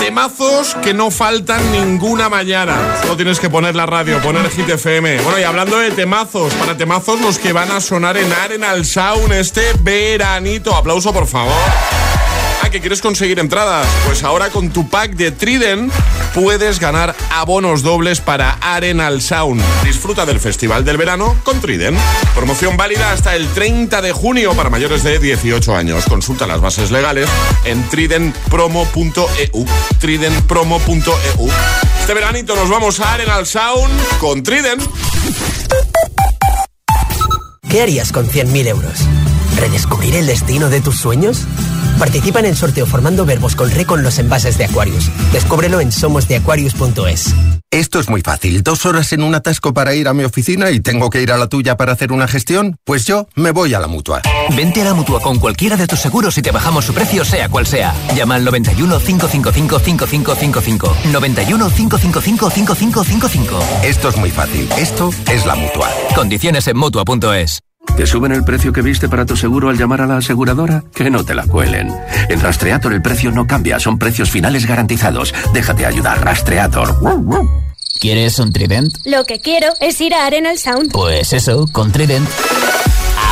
Temazos 0.00 0.74
que 0.82 0.94
no 0.94 1.10
faltan 1.10 1.70
ninguna 1.72 2.28
mañana. 2.28 2.76
Solo 3.02 3.16
tienes 3.16 3.38
que 3.38 3.48
poner 3.48 3.76
la 3.76 3.86
radio, 3.86 4.20
poner 4.20 4.50
Hit 4.50 4.68
FM. 4.68 5.20
Bueno, 5.22 5.38
y 5.38 5.44
hablando 5.44 5.78
de 5.78 5.92
temazos, 5.92 6.52
para 6.54 6.76
temazos 6.76 7.20
los 7.20 7.38
que 7.38 7.52
van 7.52 7.70
a 7.70 7.80
sonar 7.80 8.16
en 8.16 8.32
Arenal 8.32 8.84
Sound 8.84 9.32
este 9.32 9.62
veranito. 9.80 10.74
Aplauso, 10.74 11.12
por 11.12 11.26
favor. 11.26 12.11
Que 12.72 12.80
quieres 12.80 13.02
conseguir 13.02 13.38
entradas. 13.38 13.86
Pues 14.06 14.24
ahora 14.24 14.48
con 14.48 14.70
tu 14.70 14.88
pack 14.88 15.12
de 15.12 15.30
Trident 15.30 15.92
puedes 16.32 16.80
ganar 16.80 17.14
abonos 17.30 17.82
dobles 17.82 18.22
para 18.22 18.52
Arenal 18.62 19.20
Sound. 19.20 19.62
Disfruta 19.84 20.24
del 20.24 20.40
Festival 20.40 20.82
del 20.82 20.96
Verano 20.96 21.36
con 21.44 21.60
Trident. 21.60 21.98
Promoción 22.34 22.78
válida 22.78 23.12
hasta 23.12 23.36
el 23.36 23.46
30 23.48 24.00
de 24.00 24.12
junio 24.12 24.54
para 24.54 24.70
mayores 24.70 25.02
de 25.02 25.18
18 25.18 25.76
años. 25.76 26.06
Consulta 26.06 26.46
las 26.46 26.62
bases 26.62 26.90
legales 26.90 27.28
en 27.66 27.86
tridentpromo.eu. 27.90 29.66
Tridentpromo.eu. 30.00 31.50
Este 32.00 32.14
veranito 32.14 32.56
nos 32.56 32.70
vamos 32.70 33.00
a 33.00 33.12
Arenal 33.12 33.46
Sound 33.46 34.18
con 34.18 34.42
Trident. 34.42 34.82
¿Qué 37.68 37.82
harías 37.82 38.12
con 38.12 38.26
100.000 38.26 38.66
euros? 38.66 38.94
¿Redescubrir 39.58 40.16
el 40.16 40.26
destino 40.26 40.70
de 40.70 40.80
tus 40.80 40.96
sueños? 40.96 41.46
Participa 42.02 42.40
en 42.40 42.46
el 42.46 42.56
sorteo 42.56 42.84
formando 42.84 43.24
verbos 43.24 43.54
con 43.54 43.70
re 43.70 43.86
con 43.86 44.02
los 44.02 44.18
envases 44.18 44.58
de 44.58 44.64
Aquarius. 44.64 45.08
Descúbrelo 45.30 45.78
en 45.78 45.92
somosdeaquarius.es. 45.92 47.32
Esto 47.70 48.00
es 48.00 48.08
muy 48.08 48.22
fácil. 48.22 48.64
Dos 48.64 48.86
horas 48.86 49.12
en 49.12 49.22
un 49.22 49.36
atasco 49.36 49.72
para 49.72 49.94
ir 49.94 50.08
a 50.08 50.12
mi 50.12 50.24
oficina 50.24 50.72
y 50.72 50.80
tengo 50.80 51.10
que 51.10 51.22
ir 51.22 51.30
a 51.30 51.38
la 51.38 51.46
tuya 51.46 51.76
para 51.76 51.92
hacer 51.92 52.10
una 52.10 52.26
gestión. 52.26 52.74
Pues 52.82 53.04
yo 53.04 53.28
me 53.36 53.52
voy 53.52 53.74
a 53.74 53.78
la 53.78 53.86
mutua. 53.86 54.20
Vente 54.56 54.82
a 54.82 54.86
la 54.86 54.94
mutua 54.94 55.20
con 55.20 55.38
cualquiera 55.38 55.76
de 55.76 55.86
tus 55.86 56.00
seguros 56.00 56.36
y 56.38 56.42
te 56.42 56.50
bajamos 56.50 56.86
su 56.86 56.92
precio, 56.92 57.24
sea 57.24 57.48
cual 57.48 57.68
sea. 57.68 57.94
Llama 58.16 58.34
al 58.34 58.44
91 58.46 58.98
555 58.98 59.78
5555. 59.78 60.96
91 61.12 61.70
555 61.70 62.50
5555. 62.50 63.60
Esto 63.84 64.08
es 64.08 64.16
muy 64.16 64.30
fácil. 64.32 64.68
Esto 64.76 65.10
es 65.30 65.46
la 65.46 65.54
mutua. 65.54 65.88
Condiciones 66.16 66.66
en 66.66 66.78
mutua.es. 66.78 67.60
¿Te 67.96 68.06
suben 68.06 68.32
el 68.32 68.42
precio 68.42 68.72
que 68.72 68.82
viste 68.82 69.08
para 69.08 69.26
tu 69.26 69.36
seguro 69.36 69.68
al 69.68 69.76
llamar 69.76 70.00
a 70.00 70.06
la 70.06 70.16
aseguradora? 70.16 70.82
Que 70.94 71.10
no 71.10 71.24
te 71.24 71.34
la 71.34 71.46
cuelen. 71.46 71.94
En 72.28 72.40
Rastreator 72.40 72.92
el 72.92 73.02
precio 73.02 73.30
no 73.30 73.46
cambia, 73.46 73.78
son 73.78 73.98
precios 73.98 74.30
finales 74.30 74.66
garantizados. 74.66 75.34
Déjate 75.52 75.84
ayudar, 75.86 76.24
Rastreator. 76.24 76.96
¿Quieres 78.00 78.38
un 78.38 78.52
Trident? 78.52 78.92
Lo 79.04 79.24
que 79.24 79.40
quiero 79.40 79.68
es 79.80 80.00
ir 80.00 80.14
a 80.14 80.26
Arenal 80.26 80.58
Sound. 80.58 80.90
Pues 80.90 81.32
eso, 81.32 81.66
con 81.70 81.92
Trident. 81.92 82.28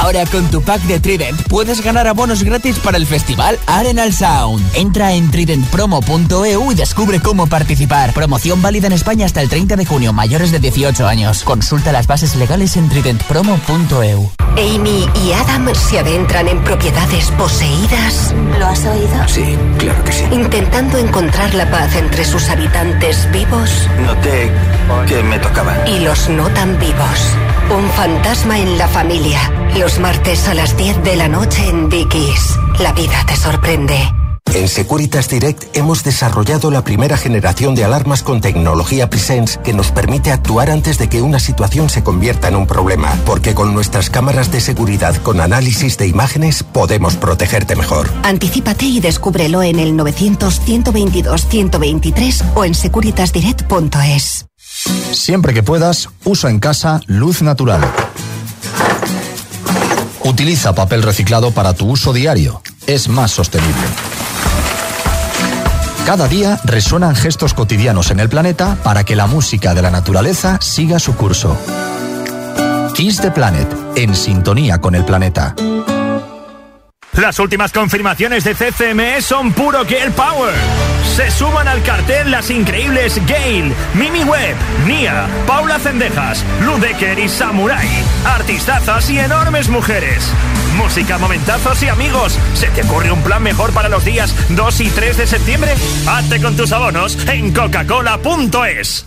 Ahora 0.01 0.25
con 0.25 0.51
tu 0.51 0.63
pack 0.63 0.81
de 0.85 0.99
Trident 0.99 1.43
puedes 1.43 1.83
ganar 1.83 2.09
abonos 2.09 2.43
gratis 2.43 2.79
para 2.79 2.97
el 2.97 3.07
festival 3.07 3.59
Arenal 3.67 4.15
Sound. 4.15 4.65
Entra 4.75 5.13
en 5.13 5.31
tridentpromo.eu 5.31 6.73
y 6.73 6.75
descubre 6.75 7.21
cómo 7.21 7.47
participar. 7.47 8.15
Promoción 8.15 8.63
válida 8.63 8.87
en 8.87 8.95
España 8.95 9.27
hasta 9.27 9.43
el 9.43 9.51
30 9.51 9.77
de 9.77 9.85
junio, 9.85 10.15
mayores 10.15 10.53
de 10.53 10.59
18 10.59 11.07
años. 11.07 11.45
Consulta 11.45 11.93
las 11.93 12.07
bases 12.07 12.35
legales 12.37 12.79
en 12.79 12.89
tridentpromo.eu. 12.89 14.31
Amy 14.57 15.07
y 15.23 15.33
Adam 15.33 15.73
se 15.75 15.99
adentran 15.99 16.49
en 16.49 16.65
propiedades 16.65 17.31
poseídas. 17.33 18.35
¿Lo 18.59 18.67
has 18.67 18.85
oído? 18.87 19.29
Sí, 19.29 19.57
claro 19.79 20.03
que 20.03 20.13
sí. 20.13 20.25
Intentando 20.33 20.97
encontrar 20.97 21.53
la 21.55 21.71
paz 21.71 21.95
entre 21.95 22.25
sus 22.25 22.49
habitantes 22.49 23.31
vivos. 23.33 23.87
Noté 24.07 24.51
que 25.07 25.23
me 25.23 25.39
tocaba. 25.39 25.77
Y 25.87 26.01
los 26.01 26.29
no 26.31 26.49
tan 26.49 26.79
vivos. 26.79 27.37
Un 27.70 27.88
fantasma 27.90 28.59
en 28.59 28.78
la 28.78 28.88
familia. 28.88 29.38
Los 29.78 30.00
martes 30.00 30.48
a 30.48 30.54
las 30.54 30.76
10 30.76 31.04
de 31.04 31.14
la 31.14 31.28
noche 31.28 31.68
en 31.68 31.88
Dickies. 31.88 32.56
La 32.80 32.92
vida 32.92 33.24
te 33.26 33.37
sorprende. 33.37 33.96
En 34.52 34.66
Securitas 34.66 35.28
Direct 35.28 35.76
hemos 35.76 36.02
desarrollado 36.02 36.72
la 36.72 36.83
primera 36.83 37.16
generación 37.16 37.76
de 37.76 37.85
alarmas 37.85 38.24
con 38.24 38.40
tecnología 38.40 39.09
Presence 39.09 39.61
que 39.62 39.72
nos 39.72 39.92
permite 39.92 40.33
actuar 40.33 40.68
antes 40.70 40.98
de 40.98 41.09
que 41.09 41.22
una 41.22 41.38
situación 41.38 41.88
se 41.88 42.02
convierta 42.02 42.48
en 42.48 42.56
un 42.56 42.66
problema, 42.66 43.16
porque 43.24 43.54
con 43.54 43.72
nuestras 43.72 44.11
cámaras 44.11 44.50
de 44.50 44.61
seguridad 44.61 45.14
con 45.22 45.40
análisis 45.40 45.96
de 45.96 46.09
imágenes 46.09 46.64
podemos 46.64 47.14
protegerte 47.14 47.76
mejor. 47.76 48.11
Anticípate 48.24 48.87
y 48.87 48.98
descúbrelo 48.98 49.62
en 49.62 49.78
el 49.78 49.94
900 49.94 50.61
122 50.61 51.46
123 51.46 52.44
o 52.56 52.64
en 52.64 52.74
securitasdirect.es. 52.74 54.46
Siempre 55.12 55.55
que 55.55 55.62
puedas, 55.62 56.09
usa 56.25 56.51
en 56.51 56.61
casa 56.61 57.01
luz 57.07 57.42
natural. 57.42 57.81
Utiliza 60.25 60.75
papel 60.75 61.03
reciclado 61.03 61.51
para 61.51 61.75
tu 61.75 61.90
uso 61.90 62.12
diario. 62.12 62.62
Es 62.87 63.09
más 63.09 63.31
sostenible. 63.31 63.83
Cada 66.07 66.29
día 66.29 66.61
resuenan 66.64 67.14
gestos 67.14 67.55
cotidianos 67.55 68.11
en 68.11 68.20
el 68.20 68.29
planeta 68.29 68.77
para 68.83 69.05
que 69.05 69.16
la 69.16 69.27
música 69.27 69.75
de 69.75 69.83
la 69.83 69.90
naturaleza 69.90 70.59
siga 70.61 70.99
su 70.99 71.14
curso. 71.14 71.57
Kiss 72.94 73.20
the 73.20 73.31
Planet, 73.31 73.68
en 73.96 74.14
sintonía 74.14 74.81
con 74.81 74.94
el 74.94 75.05
planeta. 75.05 75.55
Las 77.14 77.38
últimas 77.38 77.73
confirmaciones 77.73 78.44
de 78.44 78.55
CCME 78.55 79.20
son 79.20 79.53
puro 79.53 79.85
Girl 79.85 80.12
Power. 80.12 80.55
Se 81.16 81.31
suman 81.31 81.66
al 81.66 81.83
cartel 81.83 82.31
las 82.31 82.51
increíbles 82.51 83.20
Gail, 83.27 83.75
Mimi 83.94 84.23
Webb, 84.25 84.57
Nia, 84.87 85.27
Paula 85.46 85.79
Cendejas, 85.79 86.44
Ludecker 86.62 87.18
y 87.18 87.29
Samurai. 87.29 87.88
Artistazas 88.25 89.11
y 89.11 89.18
enormes 89.18 89.68
mujeres. 89.68 90.31
Música, 90.77 91.18
momentazos 91.18 91.83
y 91.83 91.88
amigos. 91.88 92.38
¿Se 92.55 92.68
te 92.68 92.83
ocurre 92.83 93.11
un 93.11 93.23
plan 93.23 93.42
mejor 93.42 93.73
para 93.73 93.88
los 93.88 94.05
días 94.05 94.35
2 94.51 94.81
y 94.81 94.90
3 94.90 95.16
de 95.16 95.27
septiembre? 95.27 95.75
Hazte 96.09 96.40
con 96.40 96.57
tus 96.57 96.73
abonos 96.73 97.18
en 97.29 97.53
coca-cola.es. 97.53 99.07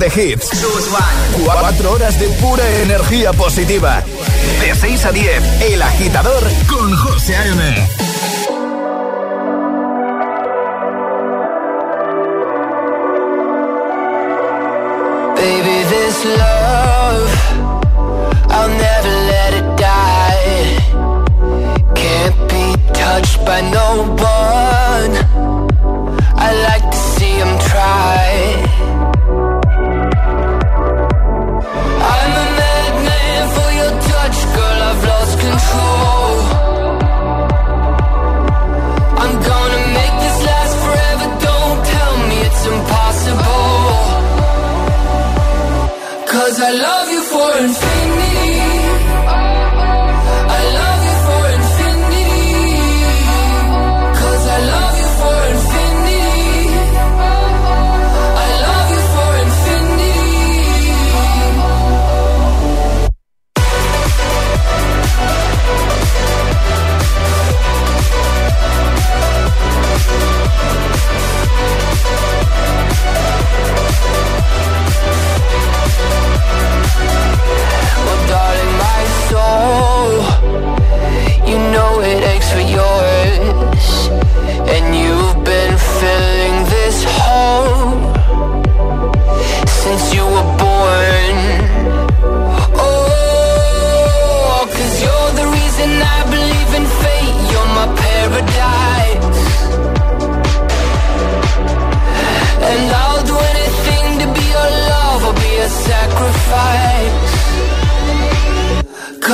de 0.00 0.06
hits. 0.08 0.48
Cuatro 1.44 1.92
horas 1.92 2.18
de 2.18 2.26
pura 2.40 2.66
energía 2.82 3.32
positiva. 3.34 4.02
De 4.60 4.74
6 4.74 5.04
a 5.04 5.12
10, 5.12 5.62
El 5.72 5.82
Agitador 5.82 6.42
con 6.66 6.96
José 6.96 7.36
A.M. 7.36 7.88
Baby, 15.36 15.84
this 15.90 16.24
love, 16.24 17.30
I'll 18.48 18.68
never 18.68 19.14
let 19.32 19.52
it 19.60 19.68
die. 19.76 20.76
Can't 21.94 22.38
be 22.48 22.92
touched 22.94 23.44
by 23.44 23.60
no 23.60 24.16
one. 24.16 25.12
I 26.36 26.52
like 26.68 26.90
to 26.90 26.99
Cause 46.60 46.99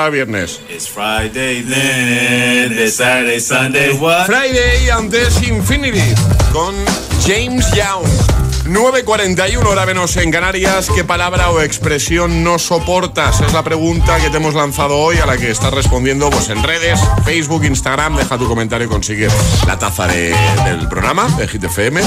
para 0.00 0.10
viernes. 0.10 0.60
It's 0.70 0.88
Friday 0.88 1.62
then, 1.62 2.72
it's 2.72 2.96
Saturday, 2.96 3.38
Sunday, 3.38 3.92
what? 3.98 4.24
Friday 4.26 4.88
antes 4.90 5.42
Infinity 5.46 6.14
con 6.52 6.74
James 7.26 7.66
Young. 7.74 8.04
9.41 8.64 9.64
hora 9.66 9.84
menos 9.84 10.16
en 10.16 10.30
Canarias. 10.30 10.88
¿Qué 10.94 11.04
palabra 11.04 11.50
o 11.50 11.60
expresión 11.60 12.42
no 12.42 12.58
soportas? 12.58 13.40
Es 13.42 13.52
la 13.52 13.62
pregunta 13.62 14.18
que 14.20 14.30
te 14.30 14.38
hemos 14.38 14.54
lanzado 14.54 14.96
hoy 14.96 15.18
a 15.18 15.26
la 15.26 15.36
que 15.36 15.50
estás 15.50 15.72
respondiendo 15.74 16.30
pues, 16.30 16.48
en 16.48 16.62
redes, 16.62 16.98
Facebook, 17.24 17.64
Instagram. 17.64 18.16
Deja 18.16 18.38
tu 18.38 18.48
comentario 18.48 18.86
y 18.86 18.90
consigue 18.90 19.28
la 19.66 19.78
taza 19.78 20.06
de- 20.06 20.34
del 20.64 20.88
programa 20.88 21.28
de 21.36 21.46
Hit 21.48 21.64
FM. 21.64 22.00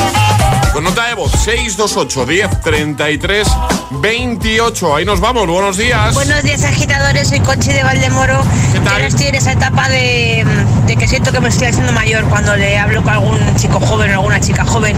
Con 0.74 0.84
nota 0.84 1.06
de 1.06 1.14
voz 1.14 1.32
628 1.32 2.26
10 2.26 2.62
33 2.62 3.48
28. 3.92 4.96
Ahí 4.96 5.06
nos 5.06 5.20
vamos. 5.20 5.46
Buenos 5.46 5.78
días. 5.78 6.16
Buenos 6.16 6.42
días 6.42 6.64
agitadores, 6.64 7.30
soy 7.30 7.42
Conchi 7.42 7.72
de 7.72 7.84
Valdemoro. 7.84 8.42
Yo 8.74 8.90
ahora 8.90 9.06
estoy 9.06 9.28
en 9.28 9.36
esa 9.36 9.52
etapa 9.52 9.88
de, 9.88 10.44
de 10.88 10.96
que 10.98 11.08
siento 11.08 11.32
que 11.32 11.40
me 11.40 11.50
estoy 11.50 11.68
haciendo 11.68 11.94
mayor 11.94 12.24
cuando 12.26 12.56
le 12.56 12.80
hablo 12.80 13.04
con 13.04 13.14
algún 13.14 13.56
chico 13.56 13.80
joven 13.80 14.10
o 14.12 14.14
alguna 14.16 14.40
chica 14.40 14.66
joven 14.66 14.98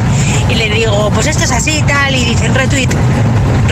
y 0.49 0.55
le 0.55 0.69
digo, 0.69 1.11
pues 1.13 1.27
esto 1.27 1.43
es 1.43 1.51
así 1.51 1.79
y 1.79 1.81
tal, 1.81 2.15
y 2.15 2.23
dicen 2.23 2.55
retweet. 2.55 2.89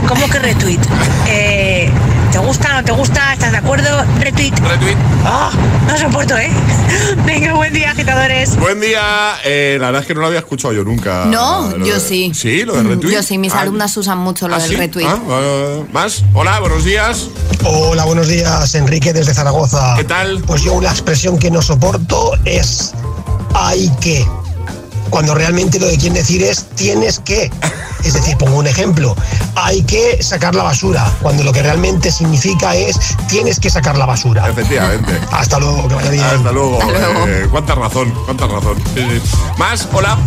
¿Cómo 0.05 0.27
que 0.27 0.39
retweet? 0.39 0.79
Eh, 1.25 1.89
¿Te 2.33 2.39
gusta, 2.39 2.73
no 2.73 2.83
te 2.83 2.91
gusta? 2.91 3.33
¿Estás 3.33 3.51
de 3.51 3.57
acuerdo? 3.59 4.03
Retweet. 4.19 4.53
Retweet. 4.57 4.97
Ah, 5.23 5.51
no 5.87 5.97
soporto, 5.97 6.35
¿eh? 6.35 6.49
Venga, 7.25 7.53
buen 7.53 7.71
día, 7.73 7.91
agitadores. 7.91 8.55
Buen 8.57 8.81
día. 8.81 9.35
Eh, 9.45 9.77
la 9.79 9.87
verdad 9.87 10.01
es 10.01 10.07
que 10.07 10.15
no 10.15 10.21
lo 10.21 10.27
había 10.27 10.39
escuchado 10.39 10.73
yo 10.73 10.83
nunca. 10.83 11.25
No, 11.25 11.69
Lo 11.77 11.85
yo 11.85 11.93
de- 11.93 11.99
sí. 11.99 12.31
Sí, 12.33 12.63
lo 12.63 12.73
de 12.73 12.83
retweet. 12.83 13.13
Yo 13.13 13.21
sí, 13.23 13.37
mis 13.37 13.53
Ah, 13.53 13.61
alumnas 13.61 13.95
usan 13.97 14.17
mucho 14.17 14.47
lo 14.47 14.55
¿ah, 14.55 14.59
del 14.59 14.69
sí? 14.69 14.75
retweet. 14.75 15.05
Ah, 15.07 15.83
¿Más? 15.93 16.23
Hola, 16.33 16.59
buenos 16.59 16.83
días. 16.83 17.27
Hola, 17.65 18.03
buenos 18.05 18.27
días, 18.27 18.73
Enrique 18.73 19.13
desde 19.13 19.33
Zaragoza. 19.35 19.93
¿Qué 19.95 20.03
tal? 20.03 20.41
Pues 20.47 20.63
yo 20.63 20.73
una 20.73 20.89
expresión 20.89 21.37
que 21.37 21.51
no 21.51 21.61
soporto 21.61 22.31
es 22.45 22.93
hay 23.53 23.89
que. 24.01 24.25
Cuando 25.13 25.35
realmente 25.35 25.79
lo 25.79 25.85
que 25.85 25.97
quieren 25.97 26.15
decir 26.15 26.41
es 26.41 26.65
tienes 26.69 27.19
que. 27.19 27.51
Es 28.03 28.15
decir, 28.15 28.35
pongo 28.35 28.57
un 28.57 28.65
ejemplo. 28.65 29.15
Hay 29.53 29.83
que 29.83 30.23
sacar 30.23 30.55
la 30.55 30.63
basura. 30.63 31.07
Cuando 31.21 31.43
lo 31.43 31.53
que 31.53 31.61
realmente 31.61 32.11
significa 32.11 32.75
es 32.75 32.97
tienes 33.27 33.59
que 33.59 33.69
sacar 33.69 33.95
la 33.95 34.07
basura. 34.07 34.49
Efectivamente. 34.49 35.19
Hasta 35.31 35.59
luego, 35.59 35.87
que 35.87 35.93
vaya 35.93 36.09
bien. 36.09 36.23
Hasta 36.25 36.51
luego. 36.51 36.79
Eh, 37.27 37.47
cuánta 37.51 37.75
razón, 37.75 38.11
cuánta 38.25 38.47
razón. 38.47 38.75
Más, 39.59 39.87
hola. 39.93 40.17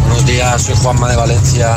Buenos 0.00 0.26
días, 0.26 0.62
soy 0.62 0.74
Juanma 0.82 1.08
de 1.08 1.16
Valencia. 1.16 1.76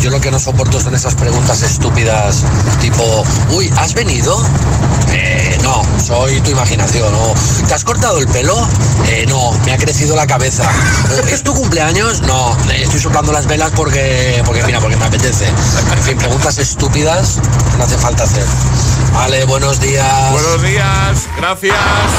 Yo 0.00 0.10
lo 0.10 0.20
que 0.20 0.30
no 0.30 0.38
soporto 0.38 0.80
son 0.80 0.94
esas 0.94 1.14
preguntas 1.14 1.62
estúpidas, 1.62 2.42
tipo, 2.80 3.22
uy, 3.52 3.70
¿has 3.76 3.92
venido? 3.92 4.42
Eh, 5.12 5.58
no, 5.62 5.82
soy 6.02 6.40
tu 6.40 6.50
imaginación. 6.50 7.12
¿no? 7.12 7.34
¿Te 7.68 7.74
has 7.74 7.84
cortado 7.84 8.18
el 8.18 8.26
pelo? 8.26 8.56
Eh, 9.08 9.26
no, 9.28 9.52
me 9.66 9.72
ha 9.72 9.76
crecido 9.76 10.16
la 10.16 10.26
cabeza. 10.26 10.64
¿Es 11.30 11.42
tu 11.42 11.52
cumpleaños? 11.52 12.22
No, 12.22 12.56
eh, 12.70 12.82
estoy 12.82 13.00
soplando 13.00 13.30
las 13.30 13.46
velas 13.46 13.72
porque, 13.76 14.42
porque 14.46 14.62
mira, 14.62 14.80
porque 14.80 14.96
me 14.96 15.04
apetece. 15.04 15.46
En 15.46 16.02
fin, 16.02 16.16
preguntas 16.16 16.56
estúpidas 16.56 17.38
no 17.76 17.84
hace 17.84 17.98
falta 17.98 18.24
hacer. 18.24 18.44
Vale, 19.12 19.44
buenos 19.44 19.80
días. 19.80 20.32
Buenos 20.32 20.62
días, 20.62 21.28
gracias. 21.36 21.76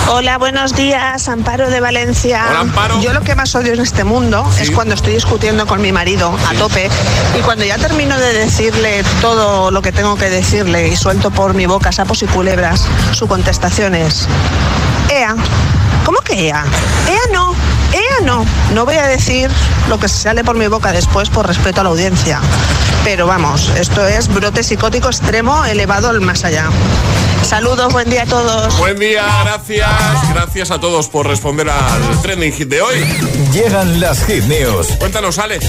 Hola, 0.07 0.38
buenos 0.38 0.75
días, 0.75 1.27
Amparo 1.27 1.69
de 1.69 1.79
Valencia. 1.79 2.45
Hola, 2.49 2.59
Amparo. 2.59 3.01
Yo 3.01 3.13
lo 3.13 3.21
que 3.21 3.36
más 3.36 3.53
odio 3.55 3.73
en 3.73 3.79
este 3.79 4.03
mundo 4.03 4.45
es 4.59 4.71
cuando 4.71 4.95
estoy 4.95 5.13
discutiendo 5.13 5.65
con 5.65 5.82
mi 5.82 5.91
marido 5.91 6.36
a 6.49 6.53
tope 6.55 6.89
y 7.38 7.41
cuando 7.41 7.65
ya 7.65 7.77
termino 7.77 8.17
de 8.17 8.34
decirle 8.34 9.03
todo 9.21 9.71
lo 9.71 9.82
que 9.82 9.91
tengo 9.91 10.15
que 10.15 10.29
decirle 10.29 10.89
y 10.89 10.95
suelto 10.95 11.32
por 11.32 11.53
mi 11.53 11.65
boca 11.65 11.91
sapos 11.91 12.21
y 12.23 12.27
culebras, 12.27 12.86
su 13.13 13.27
contestación 13.27 13.95
es, 13.95 14.27
Ea, 15.09 15.36
¿cómo 16.05 16.19
que 16.19 16.47
Ea? 16.47 16.65
Ea 17.07 17.34
no, 17.34 17.55
Ea 17.93 18.25
no. 18.25 18.45
No 18.73 18.85
voy 18.85 18.95
a 18.95 19.07
decir 19.07 19.49
lo 19.89 19.99
que 19.99 20.07
sale 20.07 20.43
por 20.43 20.55
mi 20.55 20.67
boca 20.67 20.91
después 20.91 21.29
por 21.29 21.47
respeto 21.47 21.81
a 21.81 21.83
la 21.83 21.89
audiencia. 21.89 22.39
Pero 23.03 23.27
vamos, 23.27 23.69
esto 23.77 24.05
es 24.05 24.27
brote 24.27 24.63
psicótico 24.63 25.07
extremo 25.07 25.65
elevado 25.65 26.09
al 26.09 26.21
más 26.21 26.45
allá. 26.45 26.69
Saludos, 27.51 27.91
buen 27.91 28.09
día 28.09 28.21
a 28.21 28.25
todos. 28.25 28.77
Buen 28.77 28.97
día, 28.97 29.25
gracias. 29.43 29.89
Gracias 30.33 30.71
a 30.71 30.79
todos 30.79 31.09
por 31.09 31.27
responder 31.27 31.69
al 31.69 32.21
trending 32.21 32.53
hit 32.53 32.69
de 32.69 32.81
hoy. 32.81 32.95
Llegan 33.51 33.99
las 33.99 34.23
hit 34.23 34.45
news. 34.45 34.87
Cuéntanos, 34.99 35.37
Ale. 35.37 35.59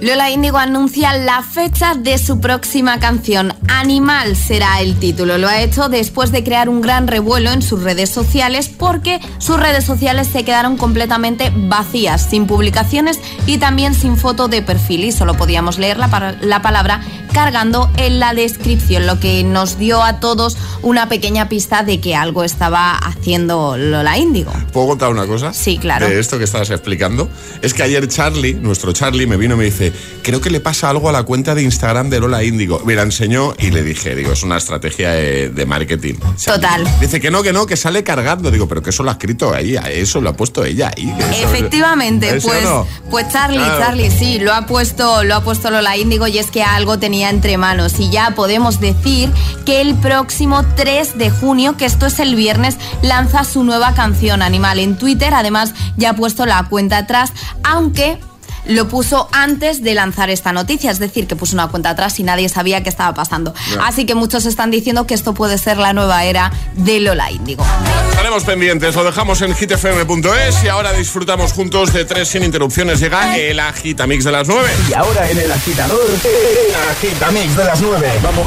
Lola 0.00 0.30
Índigo 0.30 0.58
anuncia 0.58 1.12
la 1.14 1.42
fecha 1.42 1.94
de 1.96 2.18
su 2.18 2.38
próxima 2.38 3.00
canción. 3.00 3.52
Animal 3.66 4.36
será 4.36 4.80
el 4.80 4.96
título. 5.00 5.36
Lo 5.36 5.48
ha 5.48 5.60
hecho 5.60 5.88
después 5.88 6.30
de 6.30 6.44
crear 6.44 6.68
un 6.68 6.80
gran 6.80 7.08
revuelo 7.08 7.50
en 7.50 7.62
sus 7.62 7.82
redes 7.82 8.10
sociales 8.10 8.68
porque 8.68 9.18
sus 9.38 9.58
redes 9.58 9.84
sociales 9.84 10.28
se 10.28 10.44
quedaron 10.44 10.76
completamente 10.76 11.50
vacías, 11.52 12.28
sin 12.30 12.46
publicaciones 12.46 13.18
y 13.44 13.58
también 13.58 13.94
sin 13.94 14.16
foto 14.16 14.46
de 14.46 14.62
perfil 14.62 15.04
y 15.04 15.10
solo 15.10 15.34
podíamos 15.34 15.78
leer 15.78 15.96
la, 15.96 16.36
la 16.40 16.62
palabra 16.62 17.00
cargando 17.32 17.90
en 17.96 18.20
la 18.20 18.32
descripción, 18.34 19.06
lo 19.06 19.18
que 19.18 19.42
nos 19.42 19.78
dio 19.78 20.04
a 20.04 20.20
todos 20.20 20.56
una 20.82 21.08
pequeña 21.08 21.23
pista 21.48 21.82
de 21.82 22.00
que 22.00 22.14
algo 22.14 22.44
estaba 22.44 22.92
haciendo 22.96 23.76
Lola 23.78 24.18
Índigo. 24.18 24.52
¿Puedo 24.72 24.88
contar 24.88 25.10
una 25.10 25.26
cosa? 25.26 25.52
Sí, 25.54 25.78
claro. 25.78 26.06
De 26.08 26.20
esto 26.20 26.36
que 26.38 26.44
estabas 26.44 26.68
explicando. 26.70 27.28
Es 27.62 27.72
que 27.72 27.82
ayer 27.82 28.06
Charlie, 28.08 28.54
nuestro 28.54 28.92
Charlie, 28.92 29.26
me 29.26 29.36
vino 29.38 29.54
y 29.54 29.58
me 29.58 29.64
dice, 29.64 29.92
creo 30.22 30.40
que 30.42 30.50
le 30.50 30.60
pasa 30.60 30.90
algo 30.90 31.08
a 31.08 31.12
la 31.12 31.22
cuenta 31.22 31.54
de 31.54 31.62
Instagram 31.62 32.10
de 32.10 32.20
Lola 32.20 32.44
Índigo. 32.44 32.80
Me 32.84 32.94
la 32.94 33.02
enseñó 33.02 33.54
y 33.58 33.70
le 33.70 33.82
dije, 33.82 34.14
digo, 34.14 34.32
es 34.32 34.42
una 34.42 34.58
estrategia 34.58 35.12
de, 35.12 35.48
de 35.48 35.66
marketing. 35.66 36.14
Total. 36.44 36.86
Dice 37.00 37.20
que 37.20 37.30
no, 37.30 37.42
que 37.42 37.52
no, 37.54 37.64
que 37.66 37.76
sale 37.76 38.04
cargando. 38.04 38.50
Digo, 38.50 38.68
pero 38.68 38.82
que 38.82 38.90
eso 38.90 39.02
lo 39.02 39.08
ha 39.10 39.14
escrito 39.14 39.56
ella, 39.56 39.82
eso 39.90 40.20
lo 40.20 40.28
ha 40.30 40.34
puesto 40.34 40.62
ella 40.64 40.92
ahí. 40.94 41.08
eso- 41.18 41.48
Efectivamente, 41.48 42.36
¿Ese 42.36 42.46
o 42.46 42.50
pues, 42.50 42.64
no? 42.64 42.86
pues 43.10 43.28
Charlie, 43.32 43.58
Claro. 43.58 43.78
Charlie, 43.78 44.10
sí, 44.10 44.38
lo 44.38 44.52
ha 44.52 44.66
puesto, 44.66 45.24
lo 45.24 45.36
ha 45.36 45.40
puesto 45.42 45.70
Lola 45.70 45.96
Índigo 45.96 46.26
y 46.26 46.38
es 46.38 46.50
que 46.50 46.62
algo 46.62 46.98
tenía 46.98 47.30
entre 47.30 47.56
manos 47.56 47.94
y 47.98 48.10
ya 48.10 48.34
podemos 48.34 48.80
decir 48.80 49.30
que 49.64 49.80
el 49.80 49.94
próximo 49.94 50.64
3 50.76 51.03
de 51.12 51.30
junio, 51.30 51.76
que 51.76 51.84
esto 51.84 52.06
es 52.06 52.18
el 52.18 52.34
viernes, 52.34 52.78
lanza 53.02 53.44
su 53.44 53.62
nueva 53.62 53.94
canción 53.94 54.42
Animal 54.42 54.78
en 54.78 54.96
Twitter, 54.96 55.34
además 55.34 55.74
ya 55.96 56.10
ha 56.10 56.16
puesto 56.16 56.46
la 56.46 56.64
cuenta 56.64 56.98
atrás, 56.98 57.32
aunque 57.62 58.18
lo 58.66 58.88
puso 58.88 59.28
antes 59.32 59.82
de 59.82 59.94
lanzar 59.94 60.30
esta 60.30 60.52
noticia, 60.52 60.90
es 60.90 60.98
decir, 60.98 61.26
que 61.26 61.36
puso 61.36 61.54
una 61.54 61.68
cuenta 61.68 61.90
atrás 61.90 62.18
y 62.18 62.22
nadie 62.22 62.48
sabía 62.48 62.82
qué 62.82 62.88
estaba 62.88 63.12
pasando. 63.14 63.52
Así 63.82 64.06
que 64.06 64.14
muchos 64.14 64.46
están 64.46 64.70
diciendo 64.70 65.06
que 65.06 65.14
esto 65.14 65.34
puede 65.34 65.58
ser 65.58 65.76
la 65.76 65.92
nueva 65.92 66.24
era 66.24 66.50
de 66.74 67.00
Lola 67.00 67.30
Índigo. 67.30 67.64
Estaremos 68.10 68.44
pendientes, 68.44 68.94
lo 68.94 69.04
dejamos 69.04 69.42
en 69.42 69.54
hitfm.es 69.54 70.64
y 70.64 70.68
ahora 70.68 70.92
disfrutamos 70.92 71.52
juntos 71.52 71.92
de 71.92 72.04
tres 72.04 72.28
sin 72.28 72.42
interrupciones. 72.42 73.00
Llega 73.00 73.36
el 73.36 73.60
Agitamix 73.60 74.24
de 74.24 74.32
las 74.32 74.48
9. 74.48 74.70
Y 74.88 74.94
ahora 74.94 75.30
en 75.30 75.38
el 75.38 75.52
agitador, 75.52 76.00
el 76.08 76.74
agitamix 76.90 77.56
de 77.56 77.64
las 77.64 77.82
9. 77.82 78.12
Vamos. 78.22 78.46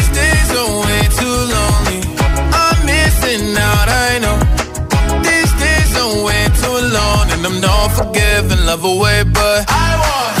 Days 0.13 0.49
way 0.85 1.01
too. 1.19 1.39
I'm 2.61 2.77
missing 2.85 3.55
out, 3.57 3.87
I 4.07 4.19
know. 4.23 4.37
Days 5.23 5.51
way 6.25 6.43
too 6.61 6.73
alone, 6.85 7.27
and 7.33 7.45
I'm 7.45 7.59
not 7.61 7.87
forgiving, 7.97 8.65
love 8.65 8.83
away, 8.83 9.23
but 9.23 9.65
I 9.69 9.89
want 10.03 10.40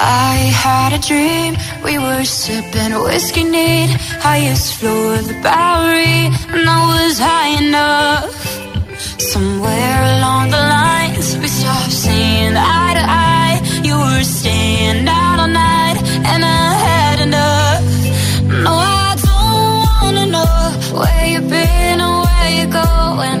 I 0.00 0.34
had 0.64 0.92
a 0.92 0.98
dream, 0.98 1.56
we 1.84 1.98
were 1.98 2.24
sipping 2.24 2.94
whiskey 3.02 3.44
neat, 3.44 3.90
highest 4.20 4.74
floor 4.74 5.14
of 5.14 5.26
the 5.26 5.34
Bowery, 5.42 6.30
and 6.54 6.68
I 6.68 6.80
was 6.92 7.18
high 7.18 7.52
enough. 7.64 8.34
Somewhere 9.20 10.02
along 10.16 10.50
the 10.50 10.62
lines, 10.76 11.36
we 11.38 11.48
stopped 11.48 11.92
seeing 11.92 12.56
eye 12.56 12.94
to 12.94 13.04
eye. 13.04 13.60
You 13.82 13.98
were 13.98 14.22
staying 14.22 15.08
out 15.08 15.40
all 15.40 15.48
night, 15.48 15.98
and 16.30 16.44
I 16.44 16.72
had 16.88 17.18
enough. 17.26 17.82
No, 18.64 18.72
I 18.72 19.16
don't 19.26 20.02
wanna 20.02 20.26
know 20.26 20.56
where 21.00 21.26
you've 21.26 21.48
been 21.48 22.00
or 22.00 22.22
where 22.22 22.50
you're 22.56 22.74
going, 22.82 23.40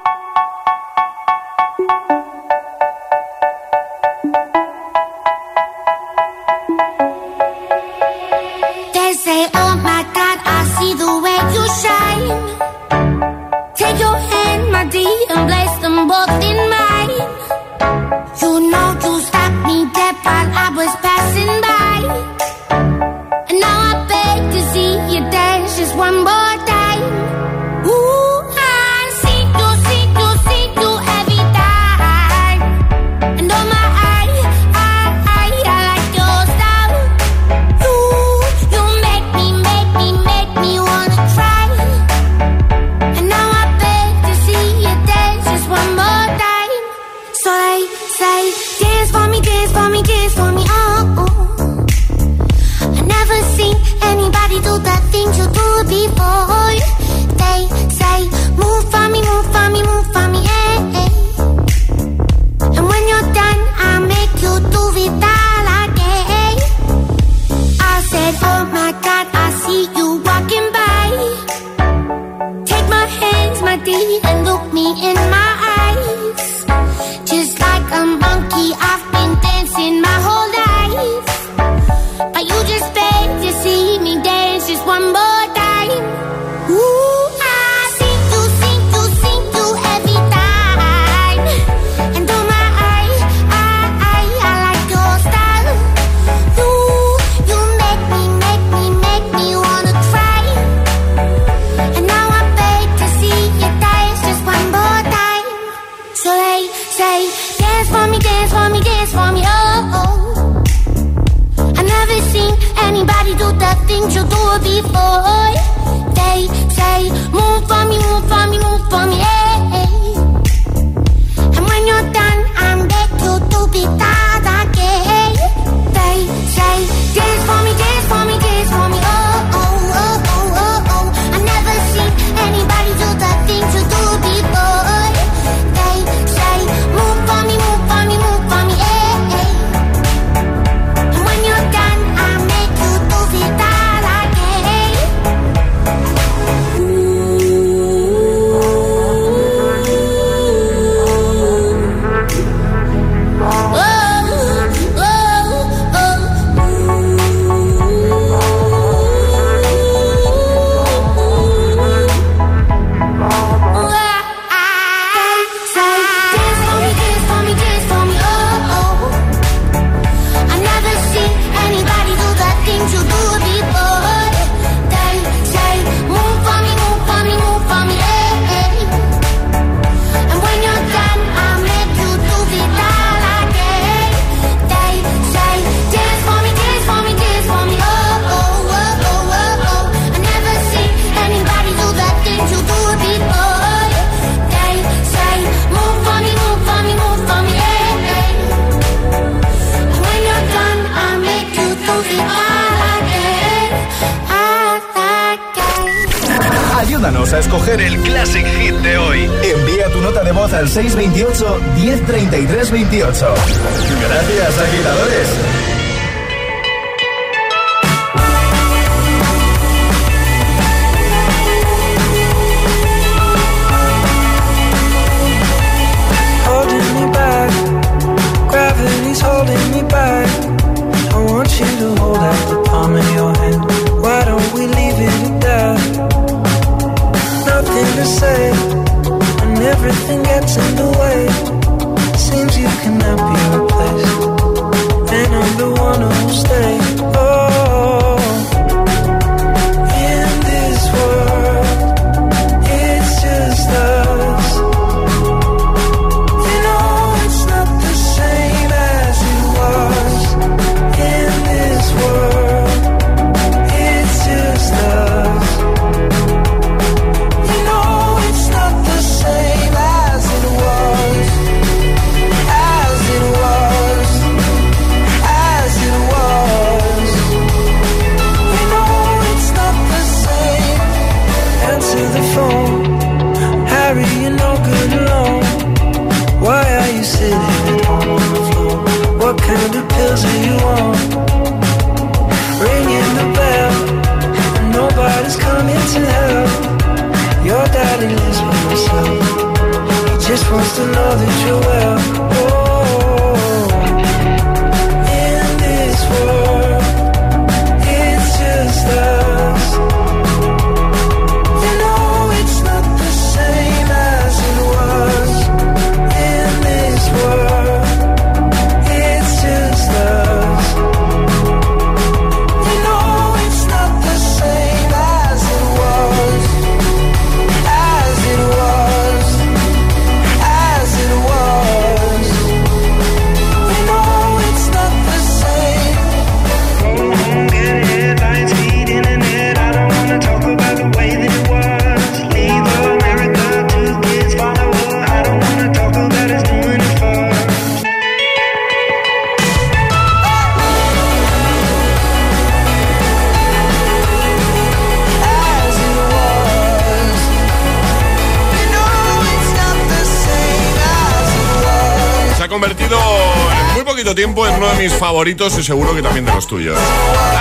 Convertido 362.51 362.99
en 362.99 363.73
muy 363.75 363.83
poquito 363.85 364.13
tiempo 364.13 364.45
en 364.45 364.55
uno 364.55 364.67
de 364.67 364.83
mis 364.83 364.93
favoritos 364.93 365.57
y 365.57 365.63
seguro 365.63 365.95
que 365.95 366.01
también 366.01 366.25
de 366.25 366.33
los 366.33 366.45
tuyos. 366.45 366.77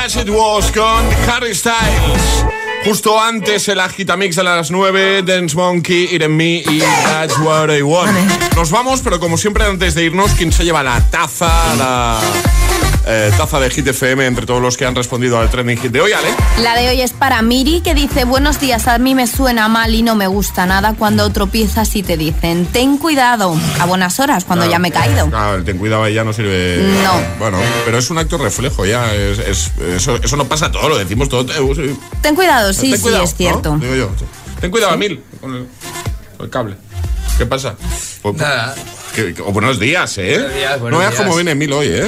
As 0.05 0.15
It 0.15 0.29
Was 0.31 0.71
con 0.71 1.05
Harry 1.29 1.53
Styles. 1.53 2.47
Justo 2.85 3.21
antes 3.21 3.69
el 3.69 3.81
agitamix 3.81 4.37
de 4.37 4.45
las 4.45 4.71
9, 4.71 5.25
Dance 5.25 5.57
Monkey, 5.57 6.15
It 6.15 6.23
and 6.23 6.35
Me 6.35 6.59
y 6.59 6.81
That's 7.07 7.37
What 7.39 7.77
I 7.77 7.83
Want. 7.83 8.17
Nos 8.55 8.71
vamos, 8.71 9.01
pero 9.01 9.19
como 9.19 9.37
siempre 9.37 9.65
antes 9.65 9.95
de 9.97 10.05
irnos, 10.05 10.31
¿quién 10.35 10.53
se 10.53 10.63
lleva 10.63 10.85
la 10.85 11.01
taza, 11.11 11.51
la 11.77 12.21
eh, 13.13 13.33
taza 13.37 13.59
de 13.59 13.71
Hit 13.71 13.87
FM 13.89 14.25
entre 14.27 14.47
todos 14.47 14.63
los 14.63 14.77
que 14.77 14.87
han 14.87 14.95
respondido 14.95 15.39
al 15.41 15.51
trending 15.51 15.79
hit 15.79 15.91
de 15.91 16.01
hoy, 16.01 16.13
Ale? 16.13 16.29
La 16.63 16.77
de 16.77 16.89
hoy 16.89 17.01
es 17.01 17.13
para 17.13 17.43
Miri, 17.43 17.81
que 17.81 17.95
dice, 17.95 18.25
buenos 18.25 18.61
días, 18.61 18.87
a 18.87 18.99
mí 18.99 19.15
me 19.15 19.27
suena 19.27 19.69
mal 19.69 19.95
y 19.95 20.03
no 20.03 20.15
me 20.15 20.27
gusta 20.29 20.65
nada 20.67 20.95
cuando 20.97 21.29
tropiezas 21.31 21.95
y 21.97 22.03
te 22.03 22.17
dicen, 22.17 22.67
ten 22.67 22.99
cuidado, 22.99 23.57
a 23.81 23.87
buenas 23.87 24.21
horas, 24.21 24.45
cuando 24.45 24.69
ya 24.71 24.79
me 24.79 24.89
he 24.89 24.93
caído. 24.93 25.29
Ah, 25.33 25.55
el 25.57 25.65
ten 25.65 25.79
cuidado 25.79 26.05
ahí 26.05 26.15
ya 26.15 26.25
no 26.25 26.33
sirve. 26.33 26.79
No. 27.03 27.13
Bueno, 27.39 27.59
pero 27.85 27.99
es 27.99 28.09
un 28.11 28.19
acto 28.19 28.39
reflejo 28.39 28.87
ya. 28.87 29.13
Es, 29.15 29.39
es- 29.41 29.73
eso, 29.97 30.17
eso 30.17 30.37
no 30.37 30.45
pasa 30.47 30.71
todo, 30.71 30.89
lo 30.89 30.99
decimos 30.99 31.29
todo. 31.29 31.43
eh, 31.53 31.75
sí. 31.75 31.99
Ten 32.23 32.35
cuidado, 32.35 32.73
sí, 32.73 32.91
Ten 32.91 32.97
sí, 32.97 33.03
cuidado, 33.03 33.25
es 33.25 33.35
cierto. 33.35 33.77
¿no? 33.77 33.79
Digo 33.83 33.95
yo. 33.97 34.11
Ten 34.61 34.71
cuidado, 34.71 34.95
Emil, 34.95 35.23
con 35.41 35.55
el, 35.57 35.67
con 36.37 36.45
el 36.47 36.51
cable. 36.51 36.77
¿Qué 37.39 37.47
pasa? 37.47 37.75
Pues- 38.23 38.37
Nada. 38.37 38.75
que- 39.15 39.35
que- 39.35 39.43
buenos 39.43 39.81
días, 39.81 40.17
¿eh? 40.19 40.35
Buenos 40.39 40.55
días, 40.55 40.81
buenos 40.81 40.99
no 41.01 41.07
veas 41.09 41.15
cómo 41.21 41.35
viene 41.35 41.51
Emil 41.53 41.73
hoy, 41.73 41.89
¿eh? 41.91 42.07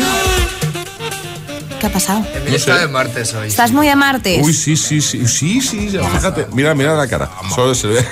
¿Qué 1.82 1.88
ha 1.88 1.92
pasado? 1.92 2.24
Emilio 2.32 2.56
está 2.58 2.78
de 2.78 2.86
martes 2.86 3.34
hoy. 3.34 3.48
¿Estás 3.48 3.72
muy 3.72 3.88
de 3.88 3.96
martes? 3.96 4.46
Uy, 4.46 4.54
sí, 4.54 4.76
sí, 4.76 5.00
sí, 5.00 5.26
sí, 5.26 5.60
sí. 5.60 5.88
Fíjate, 5.88 6.46
mira, 6.52 6.76
mira 6.76 6.94
la 6.94 7.08
cara. 7.08 7.28
Solo 7.52 7.74
se 7.74 7.88
ve. 7.88 8.06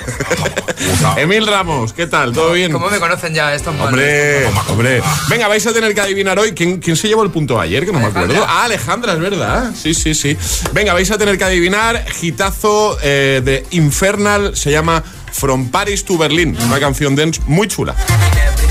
Emil 1.15 1.47
Ramos, 1.47 1.93
¿qué 1.93 2.05
tal? 2.05 2.33
¿Todo 2.33 2.51
bien? 2.51 2.73
¿Cómo 2.73 2.89
me 2.89 2.99
conocen 2.99 3.33
ya 3.33 3.55
estos 3.55 3.73
Hombre, 3.79 4.45
hombre. 4.67 5.01
Venga, 5.29 5.47
vais 5.47 5.65
a 5.65 5.71
tener 5.71 5.95
que 5.95 6.01
adivinar 6.01 6.37
hoy 6.37 6.51
quién, 6.51 6.81
quién 6.81 6.97
se 6.97 7.07
llevó 7.07 7.23
el 7.23 7.31
punto 7.31 7.61
ayer, 7.61 7.85
que 7.85 7.93
no 7.93 7.99
me 8.01 8.07
acuerdo. 8.07 8.45
Ah, 8.45 8.65
Alejandra, 8.65 9.13
es 9.13 9.19
verdad. 9.19 9.71
Sí, 9.73 9.93
sí, 9.93 10.15
sí. 10.15 10.35
Venga, 10.73 10.93
vais 10.93 11.09
a 11.09 11.17
tener 11.17 11.37
que 11.37 11.45
adivinar. 11.45 12.03
Gitazo 12.11 12.97
eh, 13.01 13.41
de 13.41 13.65
Infernal 13.71 14.53
se 14.53 14.71
llama 14.71 15.01
From 15.31 15.71
Paris 15.71 16.03
to 16.03 16.17
Berlin. 16.17 16.57
Una 16.65 16.77
canción 16.77 17.15
dance 17.15 17.39
muy 17.45 17.69
chula. 17.69 17.95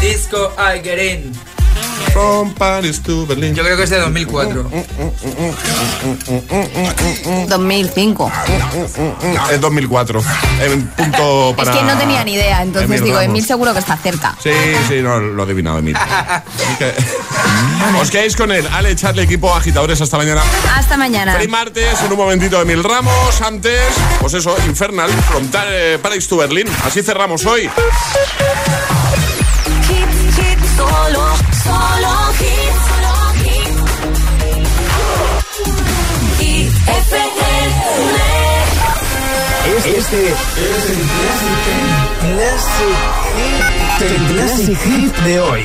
Disco 0.02 0.52
I 0.58 0.82
Get 0.82 0.98
In. 0.98 1.59
From 2.12 2.54
Paris 2.54 3.00
to 3.02 3.26
Berlin. 3.26 3.54
Yo 3.54 3.62
creo 3.62 3.76
que 3.76 3.84
es 3.84 3.90
de 3.90 3.98
2004. 3.98 4.70
2005. 7.48 8.32
Es 9.52 9.60
2004. 9.60 10.22
En 10.62 10.86
punto 10.88 11.54
para. 11.56 11.70
Es 11.72 11.78
que 11.78 11.84
no 11.84 11.96
tenía 11.98 12.24
ni 12.24 12.34
idea, 12.34 12.62
entonces 12.62 12.90
Emil 12.90 13.04
digo, 13.04 13.16
Ramos. 13.16 13.30
Emil 13.30 13.44
seguro 13.44 13.72
que 13.72 13.78
está 13.78 13.96
cerca. 13.96 14.36
Sí, 14.42 14.50
sí, 14.88 14.96
no, 15.02 15.20
lo 15.20 15.42
he 15.42 15.46
adivinado, 15.46 15.78
Emil. 15.78 15.96
Que- 16.78 16.94
Os 18.00 18.10
quedáis 18.10 18.34
con 18.36 18.50
él. 18.50 18.66
Ale, 18.72 18.90
echarle 18.90 19.22
equipo, 19.22 19.54
agitadores, 19.54 20.00
hasta 20.00 20.16
mañana. 20.16 20.42
Hasta 20.76 20.96
mañana. 20.96 21.34
Feliz 21.34 21.48
martes, 21.48 22.00
en 22.02 22.10
un 22.12 22.18
momentito 22.18 22.58
de 22.58 22.64
Mil 22.64 22.82
Ramos. 22.82 23.40
Antes, 23.40 23.80
pues 24.20 24.34
eso, 24.34 24.56
Infernal, 24.66 25.10
from 25.10 25.48
eh, 25.68 25.98
Paris 26.02 26.26
to 26.28 26.38
Berlin. 26.38 26.66
Así 26.84 27.02
cerramos 27.02 27.44
hoy. 27.46 27.70
Solo, 30.80 31.24
solo 31.62 32.12
hit, 32.38 32.74
solo 32.88 33.14
hit. 33.40 33.74
Y 36.40 36.44
Este 39.84 40.20
es 40.28 40.84
el 40.90 41.02
Classic, 42.22 42.98
el 44.00 44.22
Classic 44.32 44.78
Hit 44.78 45.14
de 45.18 45.34
hoy. 45.40 45.64